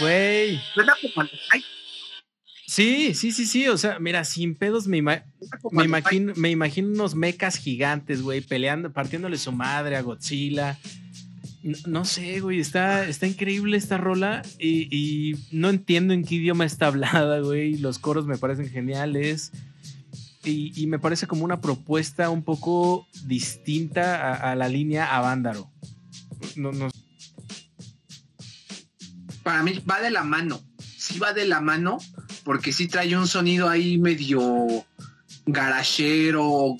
[0.00, 0.60] Güey.
[0.74, 1.28] Suena como
[2.66, 3.68] Sí, sí, sí, sí.
[3.68, 5.24] O sea, mira, sin pedos me, ima-
[5.70, 10.78] me imagino, me imagino unos mecas gigantes, güey, peleando, partiéndole su madre a Godzilla.
[11.62, 16.36] No, no sé, güey, está, está increíble esta rola y, y no entiendo en qué
[16.36, 17.76] idioma está hablada, güey.
[17.78, 19.52] Los coros me parecen geniales
[20.44, 25.70] y, y me parece como una propuesta un poco distinta a, a la línea Avándaro.
[26.56, 26.88] No, no,
[29.46, 30.60] para mí va de la mano.
[30.98, 31.98] Sí va de la mano,
[32.42, 34.84] porque sí trae un sonido ahí medio
[35.46, 36.74] garachero.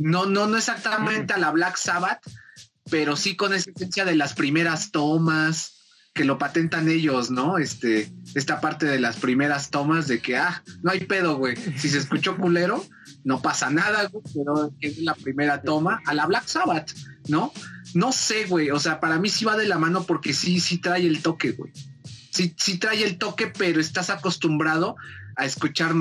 [0.00, 2.18] No, no, no exactamente a la Black Sabbath,
[2.90, 7.58] pero sí con esa esencia de las primeras tomas que lo patentan ellos, ¿no?
[7.58, 11.54] Este, esta parte de las primeras tomas de que, ah, no hay pedo, güey.
[11.76, 12.84] Si se escuchó culero,
[13.22, 16.90] no pasa nada, güey, pero es la primera toma a la Black Sabbath,
[17.28, 17.52] ¿no?
[17.94, 18.70] No sé, güey.
[18.70, 21.52] O sea, para mí sí va de la mano porque sí, sí trae el toque,
[21.52, 21.72] güey.
[22.30, 24.96] Sí, sí trae el toque, pero estás acostumbrado
[25.36, 25.92] a escuchar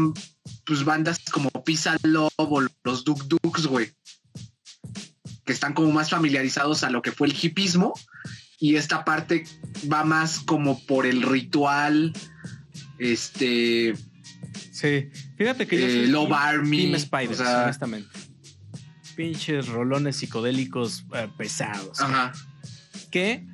[0.66, 3.92] pues bandas como Pisa Love o los Duk Duks, güey.
[5.46, 7.94] Que están como más familiarizados a lo que fue el hipismo.
[8.60, 9.44] Y esta parte
[9.92, 12.14] va más como por el ritual.
[12.98, 13.94] Este.
[14.72, 16.92] Sí, fíjate que yo eh, soy Love Army.
[16.92, 18.10] Team Spiders, o sea, honestamente.
[19.16, 22.00] Pinches rolones psicodélicos eh, pesados.
[22.02, 22.32] ajá.
[23.12, 23.46] Que,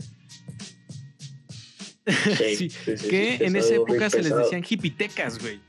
[2.07, 2.97] Sí, Sí, que
[3.37, 5.59] sí, en esa época se les decían hipitecas, güey.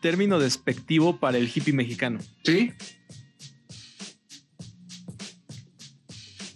[0.00, 2.20] Término despectivo para el hippie mexicano.
[2.44, 2.72] Sí.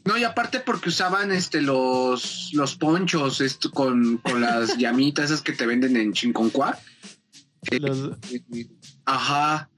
[0.05, 5.41] No, y aparte porque usaban este los, los ponchos esto, con, con las llamitas esas
[5.43, 6.79] que te venden en Chinconcuá.
[7.71, 8.17] Los-
[9.07, 9.71] Ajá.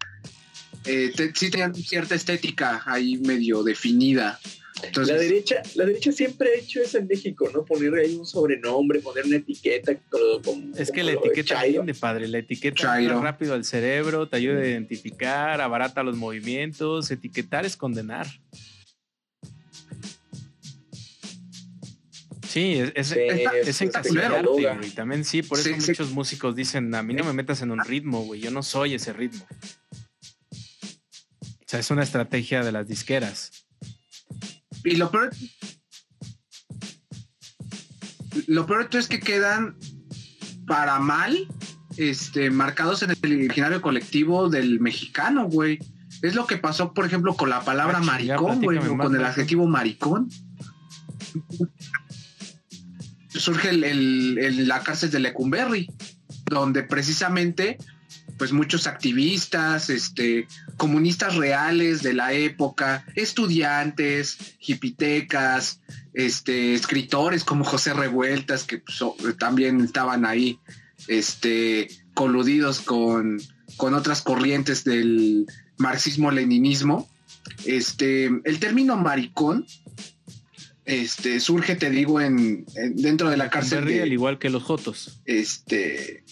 [0.86, 4.38] Eh, te- sí tenían cierta estética ahí medio definida.
[4.82, 7.64] Entonces, La derecha, la derecha siempre ha hecho eso en México, ¿no?
[7.64, 9.94] Poner ahí un sobrenombre, poner una etiqueta.
[10.10, 12.28] con- con- es que como la etiqueta de padre.
[12.28, 17.10] La etiqueta rápido al cerebro, te ayuda a identificar, abarata los movimientos.
[17.10, 18.26] Etiquetar es condenar.
[22.46, 23.19] Sí, es, es, Sí,
[23.60, 24.91] es es- encasillarte, güey.
[24.94, 25.91] También sí, por eso Sí, sí.
[25.91, 28.94] muchos músicos dicen, a mí no me metas en un ritmo, güey, yo no soy
[28.94, 29.46] ese ritmo.
[31.66, 33.50] O sea, es una estrategia de las disqueras.
[34.84, 35.31] y lo peor.
[38.47, 39.76] Lo peor es que quedan
[40.66, 41.49] para mal
[41.97, 45.78] este, marcados en el imaginario colectivo del mexicano, güey.
[46.22, 49.25] Es lo que pasó, por ejemplo, con la palabra Ah, maricón, güey, o con el
[49.25, 50.28] adjetivo maricón.
[53.28, 55.88] Surge el- el- el- la cárcel de Lecumberri,
[56.47, 57.76] donde precisamente,
[58.38, 65.80] pues muchos activistas, este, comunistas reales de la época, estudiantes, hipitecas,
[66.12, 68.98] este, escritores como José Revueltas, que pues,
[69.38, 70.58] también estaban ahí,
[71.08, 73.41] este, coludidos con,
[73.76, 75.46] con otras corrientes del
[75.78, 77.08] marxismo-leninismo.
[77.64, 79.66] Este, el término maricón,
[80.84, 84.62] este, surge, te digo, en, en- dentro de la cárcel de, al igual que los
[84.62, 85.20] Jotos.
[85.25, 86.22] este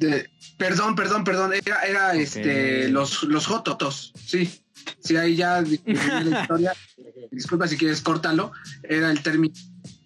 [0.00, 4.50] de- perdón, perdón, perdón, era, era este los, los jototos, sí.
[4.98, 5.68] Sí, ahí ya la
[6.42, 6.72] historia.
[7.30, 8.50] Disculpa si quieres córtalo.
[8.82, 9.54] Era el término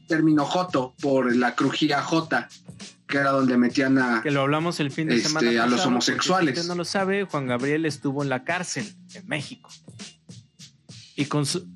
[0.09, 2.49] término joto por la crujía J,
[3.07, 5.63] que era donde metían a Que lo hablamos el fin de Este, semana.
[5.65, 6.55] a los homosexuales.
[6.55, 9.71] Si usted no lo sabe, Juan Gabriel estuvo en la cárcel en México.
[11.17, 11.67] Y con, su-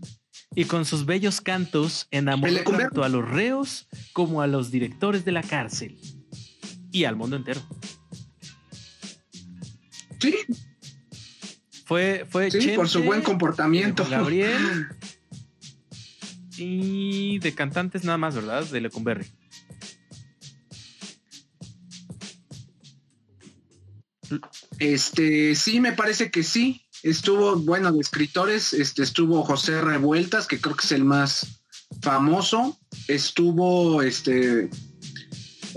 [0.55, 5.33] y con sus bellos cantos enamoró tanto a los reos como a los directores de
[5.33, 5.99] la cárcel.
[6.91, 7.63] Y al mundo entero.
[10.21, 10.35] Sí,
[11.85, 14.07] Fue, fue sí, por su buen comportamiento.
[14.09, 14.89] Gabriel.
[16.57, 18.65] Y de cantantes nada más, ¿verdad?
[18.65, 19.27] De Lecumberri.
[24.79, 26.83] Este, sí, me parece que sí.
[27.03, 31.63] Estuvo, bueno, de escritores, este, estuvo José Revueltas, que creo que es el más
[32.03, 32.79] famoso.
[33.07, 34.69] Estuvo, este,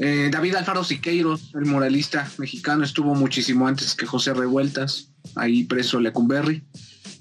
[0.02, 6.00] eh, David Alfaro Siqueiros, el moralista mexicano, estuvo muchísimo antes que José Revueltas, ahí preso
[6.00, 6.64] Lecumberri.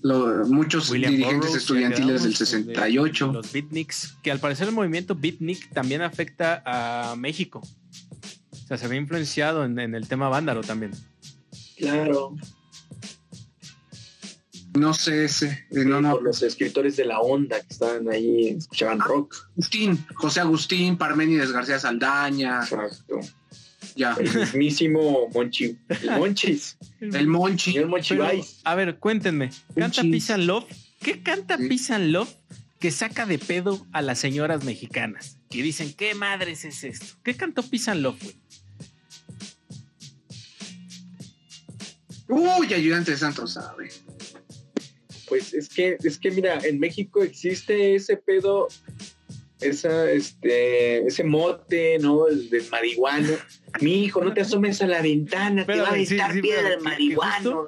[0.03, 3.32] Lo- muchos William dirigentes Burroughs, estudiantiles del quedamos, el de 68.
[3.32, 7.61] Los beatniks, que al parecer el movimiento beatnik también afecta a México.
[7.61, 10.93] O sea, se ve influenciado en, en el tema vándaro también.
[11.76, 12.35] Claro.
[14.79, 16.13] No sé ese, eh, Sí, no, no.
[16.13, 19.35] Por los escritores de la onda que estaban ahí, escuchaban rock.
[19.53, 23.21] Agustín, José Agustín, Parménides García Saldaña, Exacto.
[23.97, 24.15] ya.
[24.19, 25.77] El mismísimo Monchi.
[25.89, 26.77] El Monchis.
[27.01, 27.73] El Monchi.
[27.73, 28.57] Señor Monchi Pero, Vice.
[28.65, 29.51] a ver, cuéntenme.
[29.77, 30.03] ¿Canta.
[30.03, 30.65] Peace and Love?
[31.01, 31.67] ¿Qué canta Sí.
[31.69, 32.29] Peace and Love
[32.79, 37.07] que saca de pedo a las señoras mexicanas, que dicen, ¿qué madres es esto?
[37.23, 38.37] ¿Qué cantó Peace and Love, güey?
[42.29, 43.91] Uy, ayudante de Santos, sabe.
[45.31, 48.67] Pues es que, es que mira, en México existe ese pedo,
[49.61, 52.27] esa, este, ese mote, ¿no?
[52.27, 53.35] El del marihuano.
[53.81, 56.71] Mi hijo, no te asomes a la ventana, te va a sí, aventar sí, piedra
[56.71, 57.67] pero marihuano.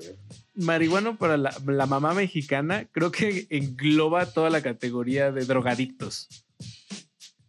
[0.56, 6.44] Marihuano para la, la mamá mexicana, creo que engloba toda la categoría de drogadictos.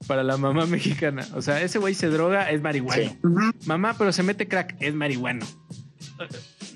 [0.05, 1.27] Para la mamá mexicana.
[1.33, 3.09] O sea, ese güey se droga, es marihuano.
[3.11, 3.17] Sí.
[3.65, 5.43] Mamá, pero se mete crack, es marihuano.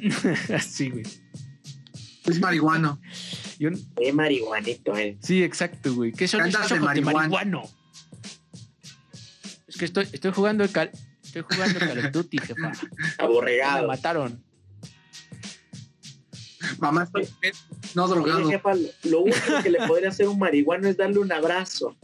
[0.55, 1.03] Así, güey.
[2.27, 2.99] Es marihuano.
[3.57, 5.17] Y un- Qué marihuanito, eh.
[5.21, 6.11] Sí, exacto, güey.
[6.11, 7.63] ¿Qué son Cantas de de marihuano?
[9.67, 10.91] Es que estoy, estoy jugando el cal,
[11.23, 12.71] estoy jugando Call of Duty, jefa.
[12.71, 12.73] Me
[13.17, 13.87] Aborregado.
[13.87, 14.43] mataron.
[16.79, 17.27] Mamá, estoy
[17.95, 18.49] no Oye, drogado.
[18.49, 21.95] jefa, lo, único que le podría hacer un marihuano es darle un abrazo.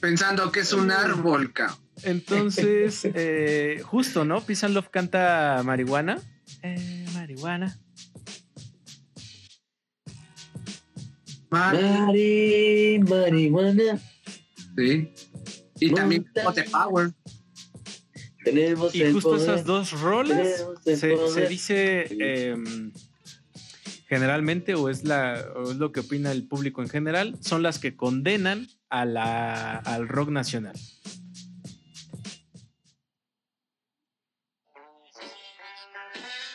[0.00, 1.78] Pensando que es un árbol, cabrón.
[2.02, 4.36] Entonces, eh, justo, ¿no?
[4.36, 6.18] And Love canta marihuana.
[6.62, 7.78] Eh, marihuana.
[11.52, 14.00] Mari, marihuana.
[14.74, 15.12] Sí.
[15.78, 16.26] Y también
[16.70, 17.12] Power.
[18.42, 19.42] Tenemos Y el justo poder.
[19.42, 22.56] esas dos rolas el se, dice eh,
[24.08, 27.78] generalmente, o es, la, o es lo que opina el público en general, son las
[27.78, 30.74] que condenan a la, al rock nacional.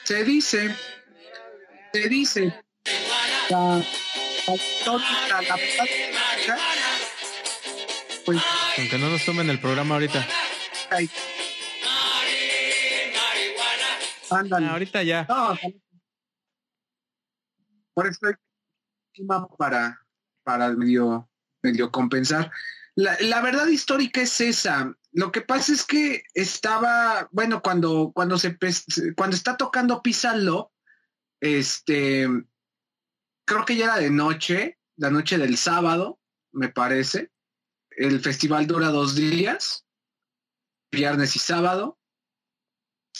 [0.06, 0.76] Se dice,
[1.94, 2.54] se dice.
[3.50, 3.84] La,
[8.78, 10.26] Aunque no nos tomen el programa ahorita.
[14.30, 14.66] Ándale.
[14.66, 15.26] Ah, ahorita ya.
[15.28, 15.58] No,
[17.94, 18.20] por eso
[19.58, 20.00] para,
[20.44, 21.30] para medio,
[21.62, 22.52] medio compensar.
[22.96, 24.94] La, la verdad histórica es esa.
[25.12, 28.58] Lo que pasa es que estaba, bueno, cuando, cuando se
[29.16, 30.72] cuando está tocando Písalo,
[31.42, 32.28] este
[33.48, 36.20] creo que ya era de noche, la noche del sábado,
[36.52, 37.32] me parece.
[37.90, 39.86] El festival dura dos días,
[40.92, 41.98] viernes y sábado.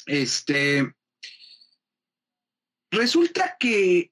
[0.06, 0.94] Este,
[2.92, 4.12] resulta que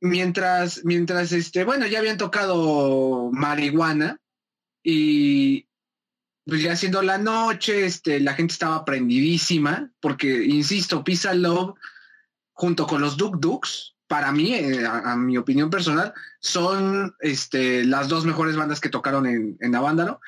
[0.00, 4.18] mientras, mientras este, bueno, ya habían tocado marihuana
[4.82, 5.68] y
[6.46, 11.78] pues ya siendo la noche, este, la gente estaba prendidísima, porque, insisto, Pizza Love,
[12.54, 18.08] junto con los Duk Duks, para mí, eh, a, mi opinión personal, son este, las
[18.08, 20.20] dos mejores bandas que tocaron en, en Avándaro.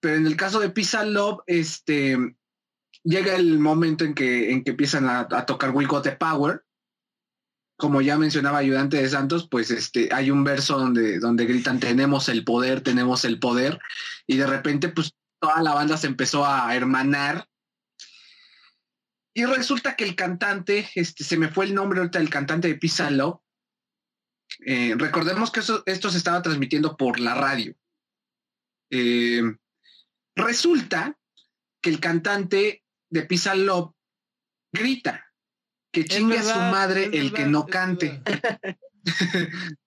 [0.00, 2.18] Pero en el caso de Pizza Love, este,
[3.04, 6.64] llega el momento en que, en empiezan a, a tocar We Got the Power.
[7.76, 12.28] Como ya mencionaba Ayudante de Santos, pues este, hay un verso donde, donde gritan tenemos
[12.28, 13.78] el poder, tenemos el poder.
[14.26, 17.46] Y de repente, pues toda la banda se empezó a hermanar.
[19.34, 22.74] Y resulta que el cantante, este, se me fue el nombre ahorita del cantante de
[22.74, 23.40] Pizza Love.
[24.66, 27.74] Eh, recordemos que eso- esto se estaba transmitiendo por la radio.
[28.90, 29.42] Eh,
[30.36, 31.18] resulta
[31.82, 33.94] que el cantante de Pizza Love
[34.72, 35.26] grita
[35.92, 38.22] que chingue a su madre el verdad, que no cante.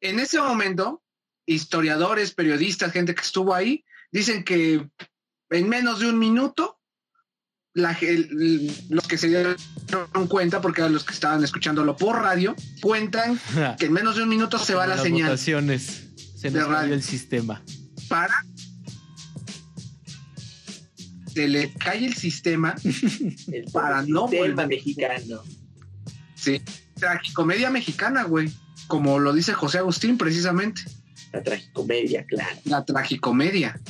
[0.00, 1.02] En ese momento,
[1.46, 4.90] historiadores, periodistas, gente que estuvo ahí, dicen que
[5.50, 6.73] en menos de un minuto,
[7.74, 9.56] la ge- el- los que se dieron
[10.28, 13.38] cuenta, porque eran los que estaban escuchándolo por radio, cuentan
[13.78, 16.04] que en menos de un minuto se va la las señal votaciones.
[16.36, 16.94] Se de nos cayó radio.
[16.94, 17.62] el sistema.
[18.08, 18.34] para
[21.26, 22.74] se le cae el sistema,
[23.52, 24.68] El Para no sistema volver.
[24.68, 25.42] mexicano.
[26.36, 26.62] sí,
[26.94, 28.52] tragicomedia mexicana, güey,
[28.86, 30.82] como lo dice José Agustín precisamente,
[31.32, 32.56] La tragicomedia, claro.
[32.66, 33.80] la tragicomedia.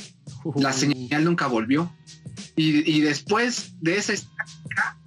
[0.55, 1.91] La señal nunca volvió.
[2.55, 4.97] Y, y después de esa estática,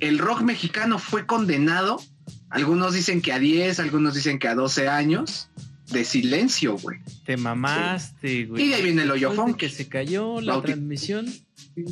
[0.00, 2.02] el rock mexicano fue condenado.
[2.50, 5.48] Algunos dicen que a 10, algunos dicen que a 12 años
[5.90, 6.98] de silencio, güey.
[7.24, 8.64] Te mamaste, güey.
[8.64, 11.32] Y de ahí viene el hoyo Después de que se cayó la Bauti- transmisión,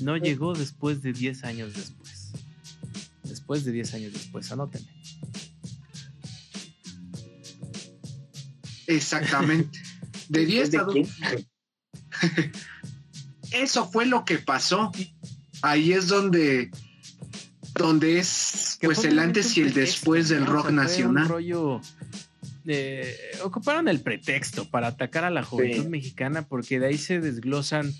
[0.02, 2.32] no llegó después de 10 años después.
[3.22, 4.88] Después de 10 años después, anótenme.
[8.86, 9.80] Exactamente.
[10.28, 11.04] De 10 ¿De a 12.
[13.54, 14.90] Eso fue lo que pasó.
[15.62, 16.70] Ahí es donde,
[17.74, 20.50] donde es pues el antes y el pretexto, después del ¿no?
[20.50, 21.24] O rock sea, nacional.
[21.24, 21.80] Un rollo.
[22.66, 25.88] eh, ocuparon el pretexto para atacar a la juventud Sí.
[25.88, 27.92] mexicana porque de ahí se desglosan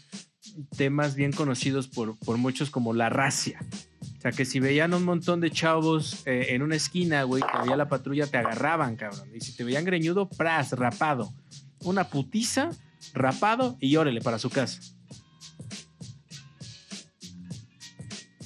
[0.77, 3.61] temas bien conocidos por, por muchos como la racia.
[4.21, 7.77] sea, que si veían un montón de chavos eh, en una esquina, güey, que había
[7.77, 9.29] la patrulla, te agarraban, cabrón.
[9.35, 11.33] Y si te veían greñudo, pras, rapado.
[11.81, 12.71] Una putiza,
[13.13, 14.81] rapado y órale para su casa.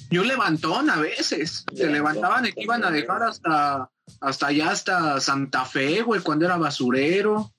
[0.09, 1.65] Yo levantón a veces.
[1.75, 3.89] Se levantaban y que iban a dejar hasta,
[4.21, 7.53] hasta allá, hasta Santa Fe, güey, cuando era basurero.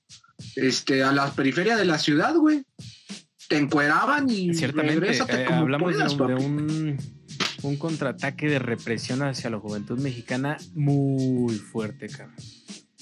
[0.55, 2.63] Este, a la periferia de la ciudad, güey.
[3.47, 6.97] Te encueraban y Ciertamente, eh, como hablamos de un- un,
[7.63, 12.35] un contraataque de represión hacia la juventud mexicana muy fuerte, cabrón.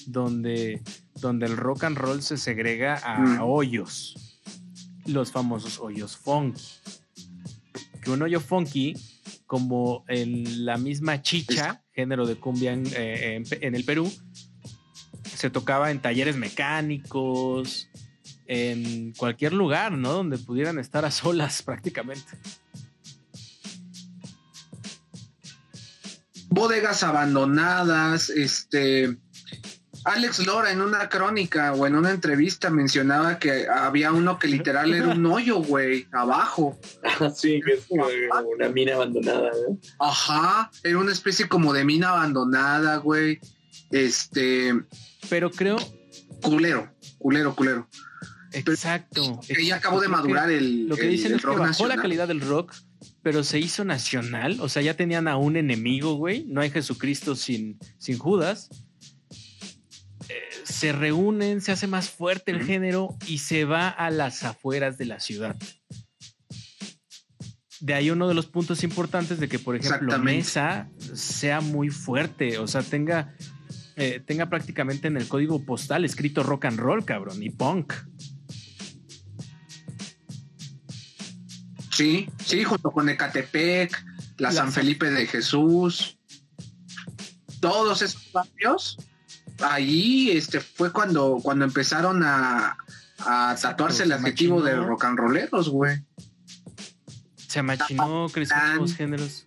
[0.08, 0.82] Donde,
[1.16, 3.42] donde el rock and roll se segrega a Mm.
[3.42, 4.42] hoyos.
[5.06, 6.62] Los famosos hoyos funky.
[8.02, 8.96] Que un hoyo funky,
[9.46, 14.12] como en la misma chicha, género de cumbia en, eh, en en el Perú,
[15.24, 17.90] se tocaba en talleres mecánicos,
[18.46, 20.14] en cualquier lugar, ¿no?
[20.14, 22.38] Donde pudieran estar a solas prácticamente.
[26.50, 29.18] bodegas abandonadas, este
[30.10, 34.94] Alex Lora en una crónica o en una entrevista mencionaba que había uno que literal
[34.94, 36.80] era un hoyo, güey, abajo.
[37.36, 38.06] Sí, que es como
[38.56, 39.78] una mina abandonada, ¿no?
[40.00, 43.40] Ajá, era una especie como de mina abandonada, güey.
[43.92, 44.74] Este,
[45.30, 45.78] Pero creo,
[46.42, 47.88] culero, culero, culero.
[48.54, 49.40] exacto.
[49.48, 51.88] Que ya acabó de que madurar el, Lo que el- dicen el es que bajó
[51.88, 52.74] la calidad del rock,
[53.22, 54.60] pero se hizo nacional.
[54.62, 56.46] O sea, ya tenían a un enemigo, güey.
[56.48, 58.70] No hay Jesucristo sin, sin Judas.
[60.80, 65.06] Se reúnen, se hace más fuerte el género y se va a las afueras de
[65.06, 65.58] la ciudad.
[67.82, 70.18] De ahí uno de los puntos importantes de que, por ejemplo.
[70.20, 73.36] Mesa sea muy fuerte, o sea, tenga,
[73.98, 77.94] eh, tenga prácticamente en el código postal escrito rock and roll, cabrón, y punk.
[81.92, 83.92] Sí, sí, junto con Ecatepec,
[84.38, 86.18] la La San San- Felipe de Jesús,
[87.60, 88.98] todos esos barrios,
[89.62, 92.78] ahí este, fue cuando, cuando empezaron a,
[93.20, 94.88] a tatuarse el adjetivo de machinó.
[94.88, 95.98] rock and rolleros, güey.
[97.48, 99.46] Se amachinó, creció Tan- nuevos géneros.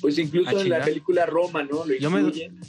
[0.00, 1.84] Pues incluso en la película Roma, ¿no?
[1.86, 2.60] Lo Yo me- incluyen.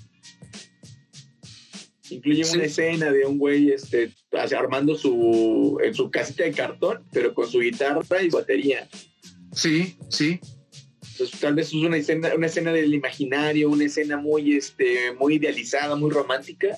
[2.10, 2.56] Incluyen Sí.
[2.58, 4.14] una escena de un güey este,
[4.58, 8.88] armando su, en su casita de cartón, pero con su guitarra y su batería.
[9.54, 10.40] Sí, sí.
[11.40, 15.96] Tal vez es una escena, una escena del imaginario, una escena muy, este, muy idealizada,
[15.96, 16.78] muy romántica.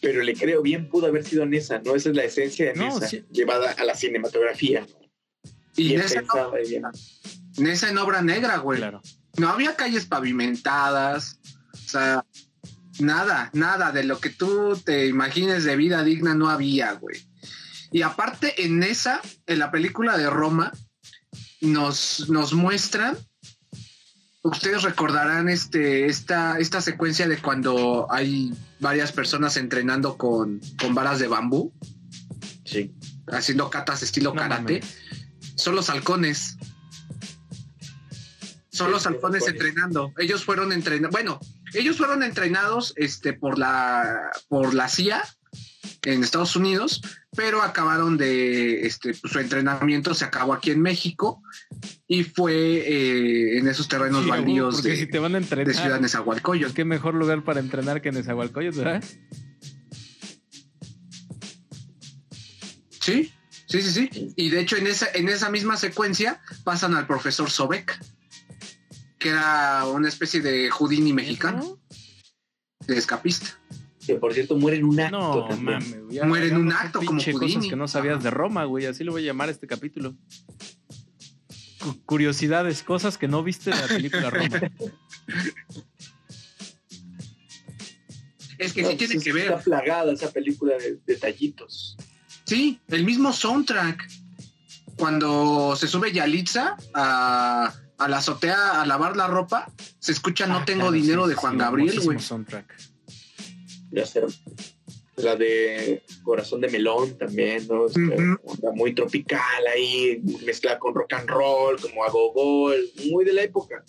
[0.00, 1.94] Pero le creo, bien pudo haber sido Nessa, ¿no?
[1.94, 3.24] Esa es la esencia de No, Nessa, sí.
[3.32, 4.80] llevada a la cinematografía.
[4.80, 5.52] ¿no?
[5.76, 6.22] Y Nessa,
[6.68, 6.84] bien.
[7.56, 8.78] Nessa en obra negra, güey.
[8.78, 9.00] Claro.
[9.38, 11.38] No había calles pavimentadas,
[11.72, 12.24] o sea,
[13.00, 17.22] nada, nada de lo que tú te imagines de vida digna no había, güey.
[17.90, 20.72] Y aparte en esa, en la película de Roma,
[21.60, 23.16] nos, nos muestran,
[24.42, 31.18] ustedes recordarán este, esta, esta secuencia de cuando hay varias personas entrenando con, con varas
[31.18, 31.72] de bambú,
[32.64, 32.94] Sí.
[33.28, 34.80] haciendo catas estilo No karate.
[35.56, 36.56] Son los halcones.
[38.70, 39.48] Son Sí, los halcones.
[39.48, 40.12] entrenando.
[40.18, 41.10] Ellos fueron entrenados.
[41.12, 41.40] Bueno,
[41.74, 45.24] ellos fueron entrenados este, por, la, por la CIA
[46.04, 47.02] en Estados Unidos,
[47.36, 48.86] pero acabaron de.
[48.86, 51.42] Este, pues, su entrenamiento se acabó aquí en México
[52.06, 55.64] y fue eh, en esos terrenos Sí, baldíos de, si te van a de Ciudad
[55.66, 56.74] entrenar, Nezahualcóyotl.
[56.74, 59.04] qué mejor lugar para entrenar que Nezahualcóyotl, ¿verdad?
[63.00, 63.32] Sí,
[63.66, 64.32] sí, sí, sí.
[64.36, 67.98] Y de hecho, en esa, en esa misma secuencia pasan al profesor Sobek,
[69.18, 71.78] que era una especie de Houdini mexicano,
[72.86, 73.58] de escapista.
[74.08, 75.18] Que por cierto muere en un acto.
[75.18, 75.78] No, también.
[76.08, 76.24] mames.
[76.26, 78.86] Muere en un hagamos acto como pinche cosas que no sabías de Roma, güey.
[78.86, 80.14] Así lo voy a llamar a este capítulo.
[81.78, 84.60] Cu- curiosidades, cosas que no viste de la película Roma.
[88.58, 89.44] Es que No, sí tiene que ver.
[89.52, 91.96] Está plagada esa película de detallitos.
[92.44, 94.08] Sí, el mismo soundtrack.
[94.96, 100.56] Cuando se sube Yalitza a, a la azotea a lavar la ropa, se escucha No
[100.58, 102.18] Ah, tengo claro, dinero sí, de Juan sí, Gabriel, güey.
[102.18, 102.74] soundtrack.
[103.90, 104.22] Ya sé.
[105.16, 107.86] La de Corazón de Melón también, ¿no?
[107.86, 108.00] Este,
[108.74, 109.40] muy tropical
[109.74, 112.76] ahí, mezclada con rock and roll, como a gogol,
[113.10, 113.82] muy de la época.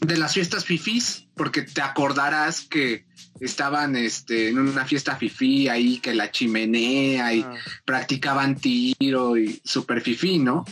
[0.00, 3.04] De las fiestas fifís, porque te acordarás que
[3.40, 7.54] estaban este, en una fiesta fifí ahí, que la chimenea y Ah,
[7.84, 10.64] practicaban tiro y super fifí, ¿no?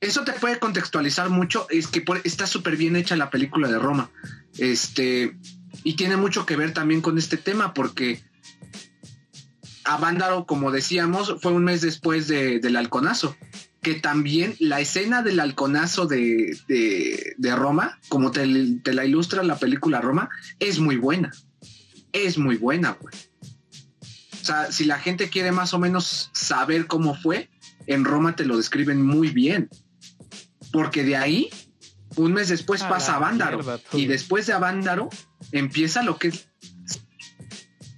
[0.00, 3.78] Eso te puede contextualizar mucho, es que por- está súper bien hecha la película de
[3.78, 4.10] Roma.
[4.58, 5.36] Este,
[5.86, 8.20] y tiene mucho que ver también con este tema, porque
[9.84, 13.36] Avándaro, como decíamos, fue un mes después de- del halconazo,
[13.82, 18.44] que también la escena del halconazo de, de, Roma, como te,
[18.82, 20.28] te, la ilustra la película Roma,
[20.58, 21.32] es muy buena.
[22.12, 23.14] Es muy buena, güey.
[24.42, 27.48] O sea, si la gente quiere más o menos saber cómo fue,
[27.86, 29.68] en Roma te lo describen muy bien.
[30.72, 31.48] Porque de ahí,
[32.16, 33.60] un mes después pasa a Vándaro.
[33.92, 35.10] y después de Avándaro,
[35.52, 36.48] empieza lo que es.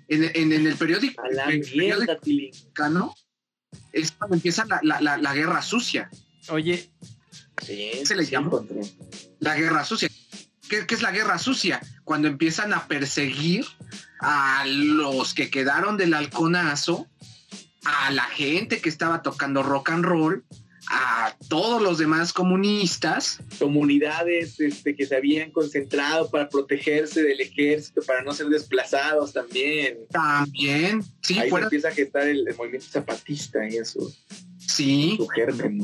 [0.08, 1.22] En, el periódico.
[1.22, 2.18] A la mierda,
[3.92, 6.10] es cuando empieza la, guerra sucia.
[6.48, 6.90] Oye,
[7.60, 8.50] se le llama
[9.40, 10.08] la guerra sucia.
[10.68, 11.80] ¿Qué, es la guerra sucia?
[12.04, 13.66] Cuando empiezan a perseguir
[14.20, 17.06] a los que quedaron del halconazo,
[17.84, 20.44] a la gente que estaba tocando rock and roll,
[20.90, 23.40] a todos los demás comunistas.
[23.58, 29.98] Comunidades este, que se habían concentrado para protegerse del ejército, para no ser desplazados también.
[30.10, 31.38] También, sí.
[31.38, 34.00] Ahí empieza a gestar el, movimiento zapatista y eso.
[34.58, 35.18] Sí.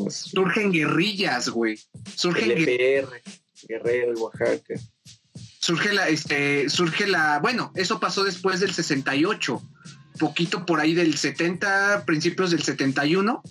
[0.09, 1.79] Surgen guerrillas, güey.
[2.15, 3.23] Surgen LPR,
[3.69, 4.75] Guerrero, Oaxaca.
[5.59, 9.63] Surge la, este, surge la, bueno, eso pasó después del 68
[10.19, 13.43] poquito por ahí del 70, principios del 71,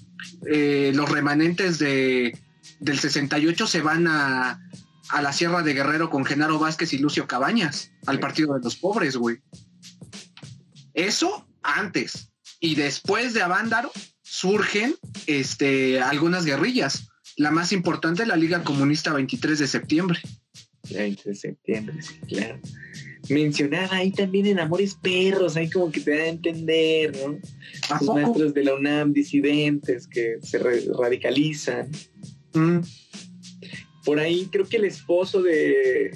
[0.48, 2.38] eh, los remanentes de,
[2.80, 4.62] del 68 se van a,
[5.10, 8.76] a la Sierra de Guerrero con Genaro Vázquez y Lucio Cabañas, al Partido de los
[8.76, 9.40] Pobres, güey.
[10.94, 12.32] Eso antes.
[12.60, 13.92] Y después de Avándaro
[14.22, 14.96] surgen
[15.28, 17.10] este, algunas guerrillas.
[17.36, 20.20] La más importante, la Liga Comunista 23 de septiembre.
[20.90, 22.60] 20 de septiembre, sí, claro
[23.30, 27.40] mencionar ahí también en Amores Perros, ahí como que te da a entender, ¿no?
[27.90, 31.90] Los maestros de la UNAM, disidentes que se radicalizan.
[32.54, 32.80] Mm.
[34.06, 36.12] Por ahí creo que el esposo de,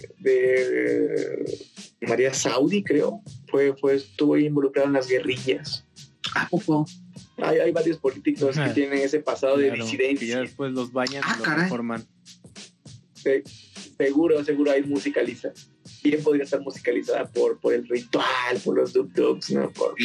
[2.01, 5.85] María Saudi, creo, fue, fue, estuvo involucrado en las guerrillas.
[6.35, 6.85] ¿A poco?
[7.37, 10.37] Hay, hay varios políticos que tienen ese pasado de disidencia.
[10.37, 12.05] Y después los bañan y ah, los forman.
[13.97, 15.53] seguro, seguro hay musicaliza
[16.09, 19.69] bien podría estar musicalizada por, por el ritual, por los Duk Duks, ¿no?
[19.71, 19.95] Por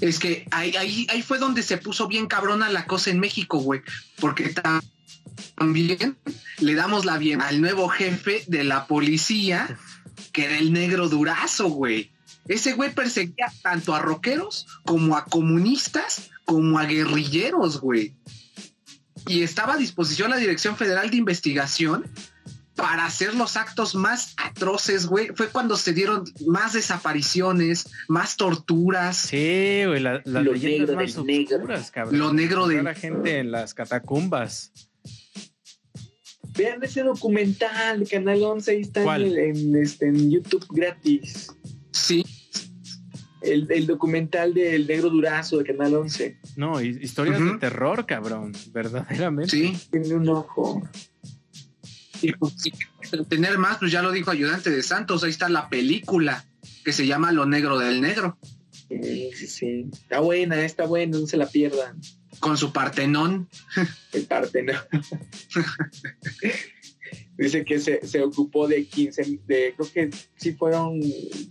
[0.00, 3.58] Es que ahí, ahí, ahí fue donde se puso bien cabrona la cosa en México,
[3.58, 3.82] güey.
[4.18, 4.54] Porque
[5.56, 6.16] también
[6.58, 9.78] le damos la bien al nuevo jefe de la policía,
[10.32, 12.12] que era el negro durazo, güey.
[12.48, 18.16] Ese güey perseguía tanto a rockeros como a comunistas como a guerrilleros, güey.
[19.28, 22.10] Y estaba a disposición la Dirección Federal de Investigación
[22.74, 29.16] para hacer los actos más atroces, güey, fue cuando se dieron más desapariciones, más torturas.
[29.16, 32.18] Sí, güey, la, las lo negro más oscuras, cabrón.
[32.18, 34.72] Lo negro de la gente en las catacumbas.
[36.56, 41.48] Vean ese documental, Canal 11, ahí está en, este, en YouTube gratis.
[41.92, 42.24] Sí.
[43.40, 46.38] El, el, documental del Negro Durazo de Canal 11.
[46.56, 49.50] No, historias de terror, cabrón, verdaderamente.
[49.50, 49.78] Sí.
[49.90, 50.82] Tiene un ojo.
[52.22, 52.54] Y pues,
[53.28, 56.44] tener más, pues ya lo dijo Ayudante de Santos, ahí está la película
[56.84, 58.38] que se llama Lo Negro del Negro.
[58.88, 59.86] Sí, sí, sí.
[59.92, 62.00] Está buena, está buena, no se la pierdan.
[62.40, 63.48] Con su Partenón.
[64.12, 64.80] El Partenón.
[67.38, 71.00] Dice que se, se, ocupó de 15, de, creo que sí fueron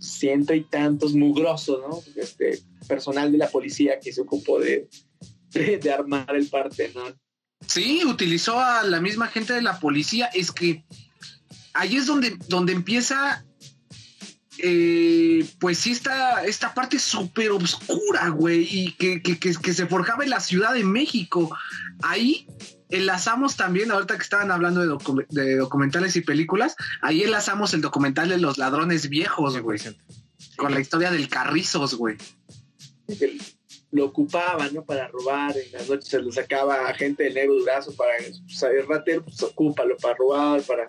[0.00, 2.00] ciento y tantos mugrosos, ¿no?
[2.14, 4.88] Este personal de la policía que se ocupó de,
[5.52, 7.18] de armar el Partenón.
[7.66, 10.26] Sí, utilizó a la misma gente de la policía.
[10.26, 10.84] Es que
[11.74, 13.44] ahí es donde, donde empieza,
[14.58, 20.30] eh, pues sí, esta, esta parte súper oscura, güey, y que, que, se forjaba en
[20.30, 21.56] la Ciudad de México.
[22.02, 22.46] Ahí
[22.88, 28.28] enlazamos también, ahorita que estaban hablando de, de documentales y películas, ahí enlazamos el documental
[28.28, 29.78] de los ladrones viejos, güey.
[30.56, 32.16] Con la historia del Carrizos, güey
[33.92, 34.84] lo ocupaban, ¿no?
[34.84, 38.12] Para robar, en las noches se lo sacaba a gente del negro durazo para
[38.48, 40.86] saber ratero, pues ocúpalo para robar, para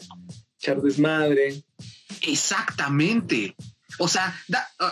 [0.60, 1.64] echar desmadre.
[2.22, 3.56] Exactamente.
[3.98, 4.36] O sea,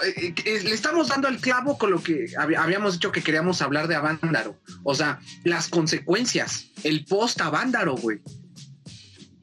[0.06, 3.88] eh, eh, le estamos dando el clavo con lo que habíamos dicho que queríamos hablar
[3.88, 4.60] de Avándaro.
[4.84, 8.20] O sea, las consecuencias, el post Avándaro, güey.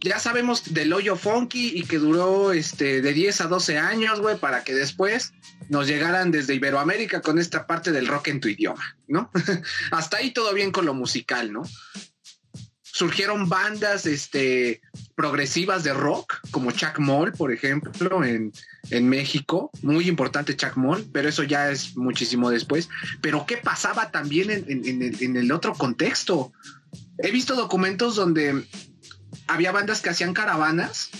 [0.00, 4.36] Ya sabemos del hoyo funky y que duró este, de 10 a 12 años, güey,
[4.38, 5.32] para que después
[5.68, 9.30] nos llegaran desde Iberoamérica con esta parte del rock en tu idioma, ¿no?
[9.90, 11.62] Hasta ahí todo bien con lo musical, ¿no?
[12.82, 14.80] Surgieron bandas este,
[15.14, 18.52] progresivas de rock, como Chuck Moll, por ejemplo, en,
[19.06, 19.70] México.
[19.82, 22.88] Muy importante Chuck Moll, pero eso ya es muchísimo después.
[23.20, 26.54] Pero ¿qué pasaba también en, el, otro contexto?
[27.18, 28.64] He visto documentos donde
[29.46, 31.10] había bandas que hacían caravanas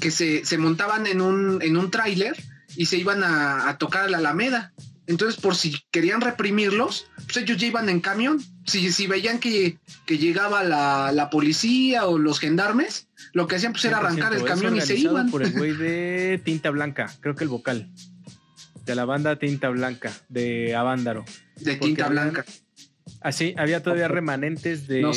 [0.00, 2.36] que se, se montaban en un, en un tráiler
[2.76, 4.72] y se iban a, tocar a la Alameda.
[5.06, 8.40] Entonces, por si querían reprimirlos, pues ellos ya iban en camión.
[8.66, 13.72] Si, si veían que, que llegaba la, la policía o los gendarmes, lo que hacían
[13.72, 15.30] pues era arrancar el 100%, camión y se iban.
[15.30, 17.90] Por el güey de Tinta Blanca, creo que el vocal.
[18.84, 21.24] De la banda Tinta Blanca, de Avándaro.
[21.56, 22.44] De tinta blanca.
[23.20, 25.12] Así, había todavía remanentes de, No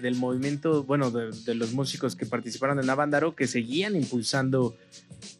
[0.00, 4.76] del movimiento, bueno, de, de los músicos que participaron en Avándaro que seguían impulsando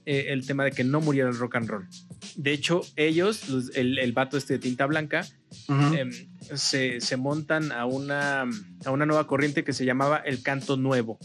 [0.06, 1.88] eh, el tema de que no muriera el rock and roll.
[2.36, 5.26] De hecho, ellos, los- el, el vato este de Tinta Blanca,
[5.68, 6.10] em,
[6.54, 8.42] se, se montan a una,
[8.84, 11.18] a una nueva corriente que se llamaba el canto nuevo.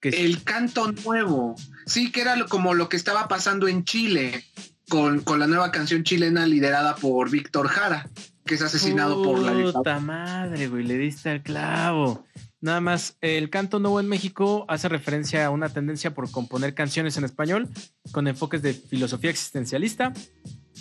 [0.00, 1.54] Que es- El canto nuevo.
[1.86, 4.44] Sí, que era lo- como lo que estaba pasando en Chile
[4.88, 8.08] con, con la nueva canción chilena liderada por Víctor Jara,
[8.46, 9.72] que es asesinado por la dictadura.
[9.72, 12.24] Puta madre, güey, le diste al clavo.
[12.60, 17.16] Nada más, el canto nuevo en México hace referencia a una tendencia por componer canciones
[17.16, 17.68] en español
[18.12, 20.12] con enfoques de filosofía existencialista,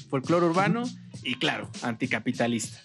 [0.10, 0.84] folclore urbano
[1.24, 2.80] y, claro, anticapitalista.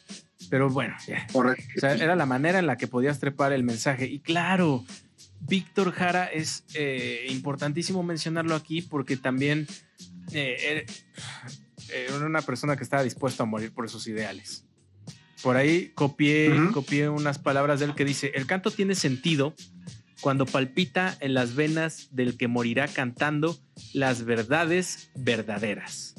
[0.50, 1.26] Pero bueno, ya.
[1.32, 1.64] Correcto.
[1.76, 4.06] O sea, era la manera en la que podías trepar el mensaje.
[4.06, 4.84] Y claro,
[5.40, 9.66] Víctor Jara es eh, importantísimo mencionarlo aquí porque también
[10.32, 14.64] eh, era- era una persona que estaba dispuesta a morir por sus ideales.
[15.42, 19.54] Por ahí copié, copié unas palabras de él que dice, el canto tiene sentido
[20.20, 23.56] cuando palpita en las venas del que morirá cantando
[23.92, 26.14] las verdades verdaderas.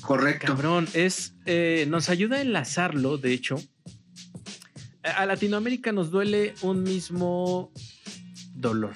[0.00, 0.46] Correcto.
[0.46, 3.60] Cabrón, es, eh, nos ayuda a enlazarlo, de hecho.
[5.04, 7.72] A a Latinoamérica nos duele un mismo
[8.54, 8.94] dolor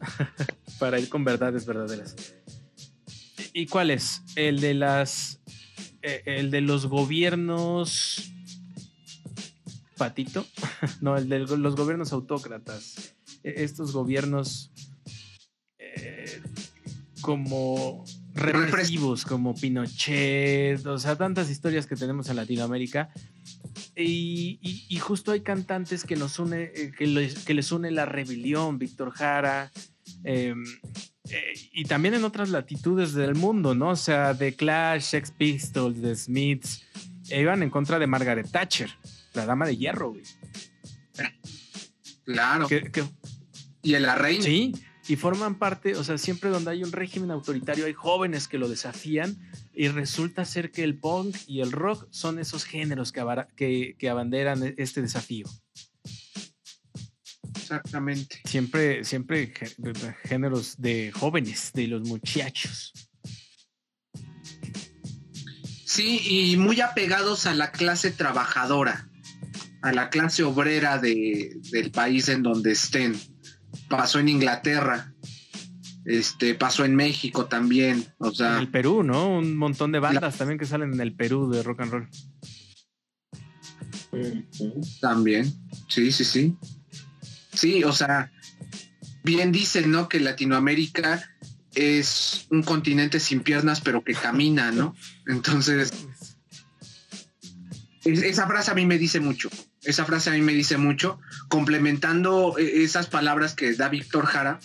[0.78, 2.14] para ir con verdades verdaderas.
[3.52, 4.22] ¿Y cuál es?
[4.36, 5.39] El de las,
[6.02, 8.30] eh, el de los gobiernos
[9.96, 10.46] patito,
[11.00, 13.14] no, el de los gobiernos autócratas.
[13.44, 14.70] E- Estos gobiernos
[15.78, 16.40] eh,
[17.20, 23.10] como represivos, como Pinochet, o sea, tantas historias que tenemos en Latinoamérica.
[23.96, 24.58] Y,
[25.00, 29.10] justo hay cantantes que nos une, eh, que les, que les une la rebelión, Víctor
[29.10, 29.70] Jara,
[30.24, 30.54] eh,
[31.30, 33.90] eh, y también en otras latitudes del mundo, ¿no?
[33.90, 36.84] O sea, de Clash, Sex Pistols, de Smiths,
[37.28, 38.90] e iban en contra de Margaret Thatcher,
[39.34, 40.24] la dama de hierro, güey.
[42.24, 42.68] Claro.
[43.82, 44.44] Y en la reina.
[44.44, 44.74] Sí,
[45.08, 48.68] y forman parte, o sea, siempre donde hay un régimen autoritario hay jóvenes que lo
[48.68, 49.36] desafían
[49.74, 53.24] y resulta ser que el punk y el rock son esos géneros que,
[53.56, 55.46] que, que abanderan este desafío.
[57.70, 58.40] Exactamente.
[58.44, 62.92] Siempre, siempre gé- géneros de jóvenes, de los muchachos.
[65.84, 69.08] Sí, y muy apegados a la clase trabajadora,
[69.82, 73.14] a la clase obrera de, del país en donde estén.
[73.88, 75.12] Pasó en Inglaterra,
[76.04, 79.38] este, pasó en México también, o En sea, el Perú, ¿no?
[79.38, 82.08] Un montón de bandas también que salen en el Perú de rock and roll.
[85.00, 85.52] También,
[85.88, 86.56] sí, sí, sí.
[87.60, 88.32] Sí, o sea,
[89.22, 90.08] bien dicen, ¿no?
[90.08, 91.30] Que Latinoamérica
[91.74, 94.96] es un continente sin piernas, pero que camina, ¿no?
[95.26, 95.92] Entonces,
[98.02, 99.50] Es- esa frase a mí me dice mucho.
[99.84, 101.20] Esa frase a mí me dice mucho.
[101.50, 104.58] Complementando eh, esas palabras que da Víctor Jara,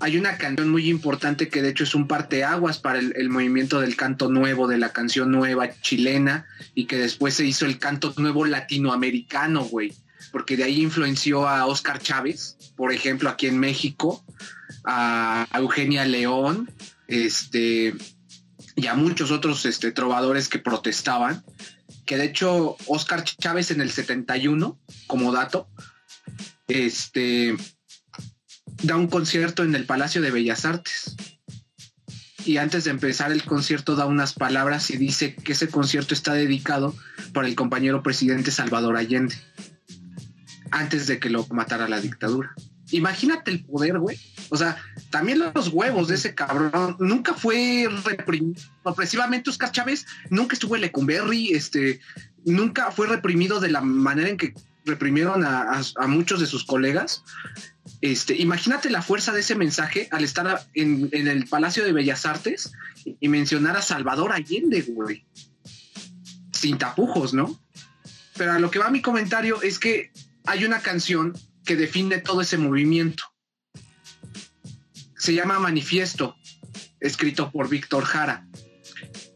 [0.00, 3.94] hay una canción muy importante que de hecho es un parteaguas para el movimiento del
[3.94, 8.44] canto nuevo, de la canción nueva chilena, y que después se hizo el canto nuevo
[8.44, 9.92] latinoamericano, güey.
[10.32, 14.24] Porque de ahí influenció a Oscar Chávez, por ejemplo, aquí en México,
[14.84, 16.70] a Eugenia León,
[17.08, 17.94] este,
[18.76, 21.44] y a muchos otros este, trovadores que protestaban
[22.10, 25.68] que de hecho Oscar Chávez en el 71, como dato,
[26.66, 27.56] este,
[28.82, 31.14] da un concierto en el Palacio de Bellas Artes.
[32.44, 36.32] Y antes de empezar el concierto da unas palabras y dice que ese concierto está
[36.32, 36.96] dedicado
[37.32, 39.36] para el compañero presidente Salvador Allende,
[40.70, 42.54] antes de que lo matara la dictadura.
[42.92, 44.18] Imagínate el poder, güey.
[44.48, 44.76] O sea,
[45.10, 46.96] también los huevos de ese cabrón.
[46.98, 48.60] Nunca fue reprimido.
[48.82, 52.00] Opresivamente Oscar Chávez nunca estuvo en Lecumberri, este,
[52.44, 54.54] nunca fue reprimido de la manera en que
[54.84, 57.22] reprimieron a, muchos de sus colegas.
[58.00, 62.26] Este, imagínate la fuerza de ese mensaje al estar en, en el Palacio de Bellas
[62.26, 62.72] Artes
[63.04, 65.24] y mencionar a Salvador Allende, güey.
[66.52, 67.60] Sin tapujos, ¿no?
[68.36, 70.12] Pero a lo que va mi comentario es que
[70.46, 73.24] hay una canción que define todo ese movimiento.
[75.16, 76.36] Se llama Manifiesto,
[77.00, 78.48] escrito por Víctor Jara.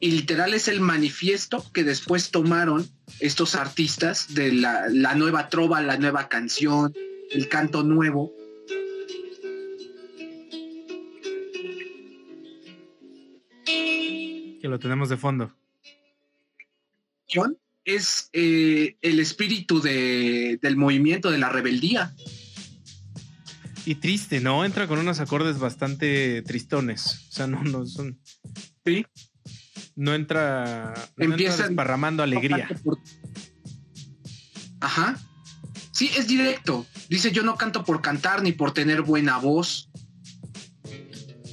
[0.00, 2.88] Y literal es el manifiesto que después tomaron
[3.20, 6.94] estos artistas de la, la nueva trova, la nueva canción,
[7.30, 8.32] el canto nuevo.
[13.64, 15.54] Que lo tenemos de fondo.
[17.26, 22.14] canción es eh, el espíritu de, del movimiento, de la rebeldía.
[23.86, 24.64] Y triste, ¿no?
[24.64, 27.26] Entra con unos acordes bastante tristones.
[27.28, 28.18] O sea, no, no son.
[28.84, 29.04] Sí.
[29.96, 30.94] No entra.
[31.16, 32.68] No Empieza- entra desparramando alegría.
[34.80, 35.18] Ajá.
[35.92, 36.86] Sí, es directo.
[37.08, 39.90] Dice, yo no canto por cantar ni por tener buena voz.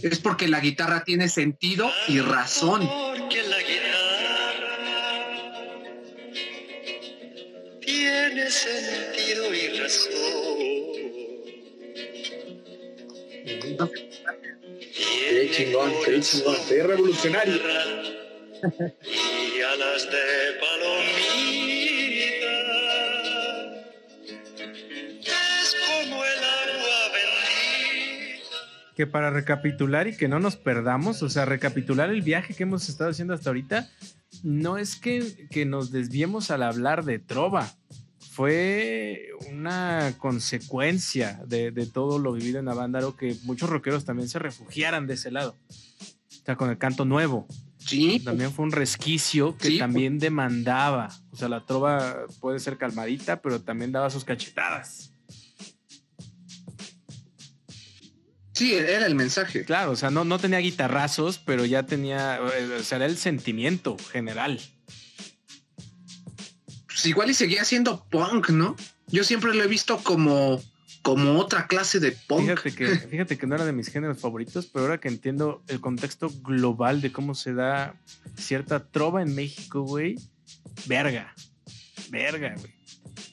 [0.02, 2.82] Es porque la guitarra tiene sentido y razón.
[8.34, 10.12] Tiene sentido y razón.
[14.96, 16.56] Qué chingón, qué chingón.
[16.68, 17.56] Qué revolucionario.
[19.04, 21.82] Y alas de palomita.
[25.20, 28.58] Es como el agua bendita.
[28.96, 32.88] Que para recapitular y que no nos perdamos, o sea, recapitular el viaje que hemos
[32.88, 33.90] estado haciendo hasta ahorita,
[34.44, 37.74] no es que, que nos desviemos al hablar de trova.
[38.32, 44.40] Fue una consecuencia de, de todo lo vivido en Avándaro que muchos rockeros también se
[44.40, 45.58] refugiaran de ese lado.
[45.70, 47.46] O sea, con el canto nuevo.
[47.78, 51.10] Sí, También fue un resquicio que Sí, también demandaba.
[51.32, 55.12] O sea, la trova puede ser calmadita, pero también daba sus cachetadas.
[58.54, 59.66] sí, era el mensaje.
[59.66, 62.40] Claro, o sea, no, no tenía guitarrazos, pero ya tenía,
[62.80, 64.62] o sea, era el sentimiento general.
[67.02, 68.76] Pues igual y seguía siendo punk, ¿no?
[69.08, 70.62] Yo siempre lo he visto como,
[71.02, 72.42] como otra clase de punk.
[72.42, 75.82] Fíjate que, fíjate que no era de mis géneros favoritos, pero ahora que entiendo el
[75.82, 78.00] contexto global de cómo se da
[78.38, 80.20] cierta trova en México, güey,
[80.86, 81.34] verga,
[82.12, 82.72] verga, güey.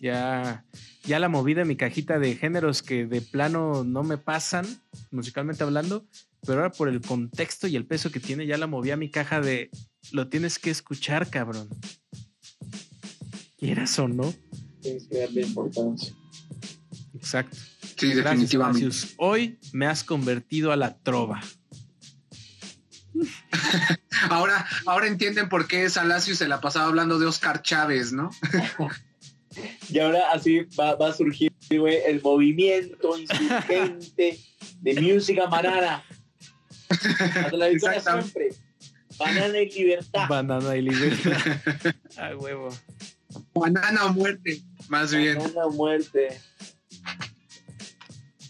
[0.00, 0.64] Ya,
[1.04, 4.64] ya la moví de mi cajita de géneros que de plano no me pasan,
[5.11, 6.07] musicalmente hablando,
[6.46, 9.11] pero ahora por el contexto y el peso que tiene, ya la moví a mi
[9.11, 9.68] caja de
[10.11, 11.68] lo tienes que escuchar, cabrón.
[13.59, 14.33] Quieras o no.
[14.81, 16.14] Tienes que darle importancia.
[17.14, 17.57] Exacto.
[17.57, 18.81] Sí, Gracias, definitivamente.
[18.81, 19.14] Palacios.
[19.18, 21.40] Hoy me has convertido a la trova.
[24.31, 28.31] Ahora, ahora entienden por qué Salacio se la pasaba hablando de Oscar Chávez, ¿no?
[29.90, 34.38] Y ahora así va, va a surgir, güey, el movimiento insurgente
[34.81, 35.44] de música.
[35.44, 36.03] Hasta
[37.57, 38.51] la victoria siempre.
[39.18, 40.29] Banana y libertad.
[40.29, 41.33] Banana y libertad.
[42.18, 42.68] A huevo.
[43.55, 45.38] Banana o muerte, más bien.
[45.38, 46.40] Banana o muerte.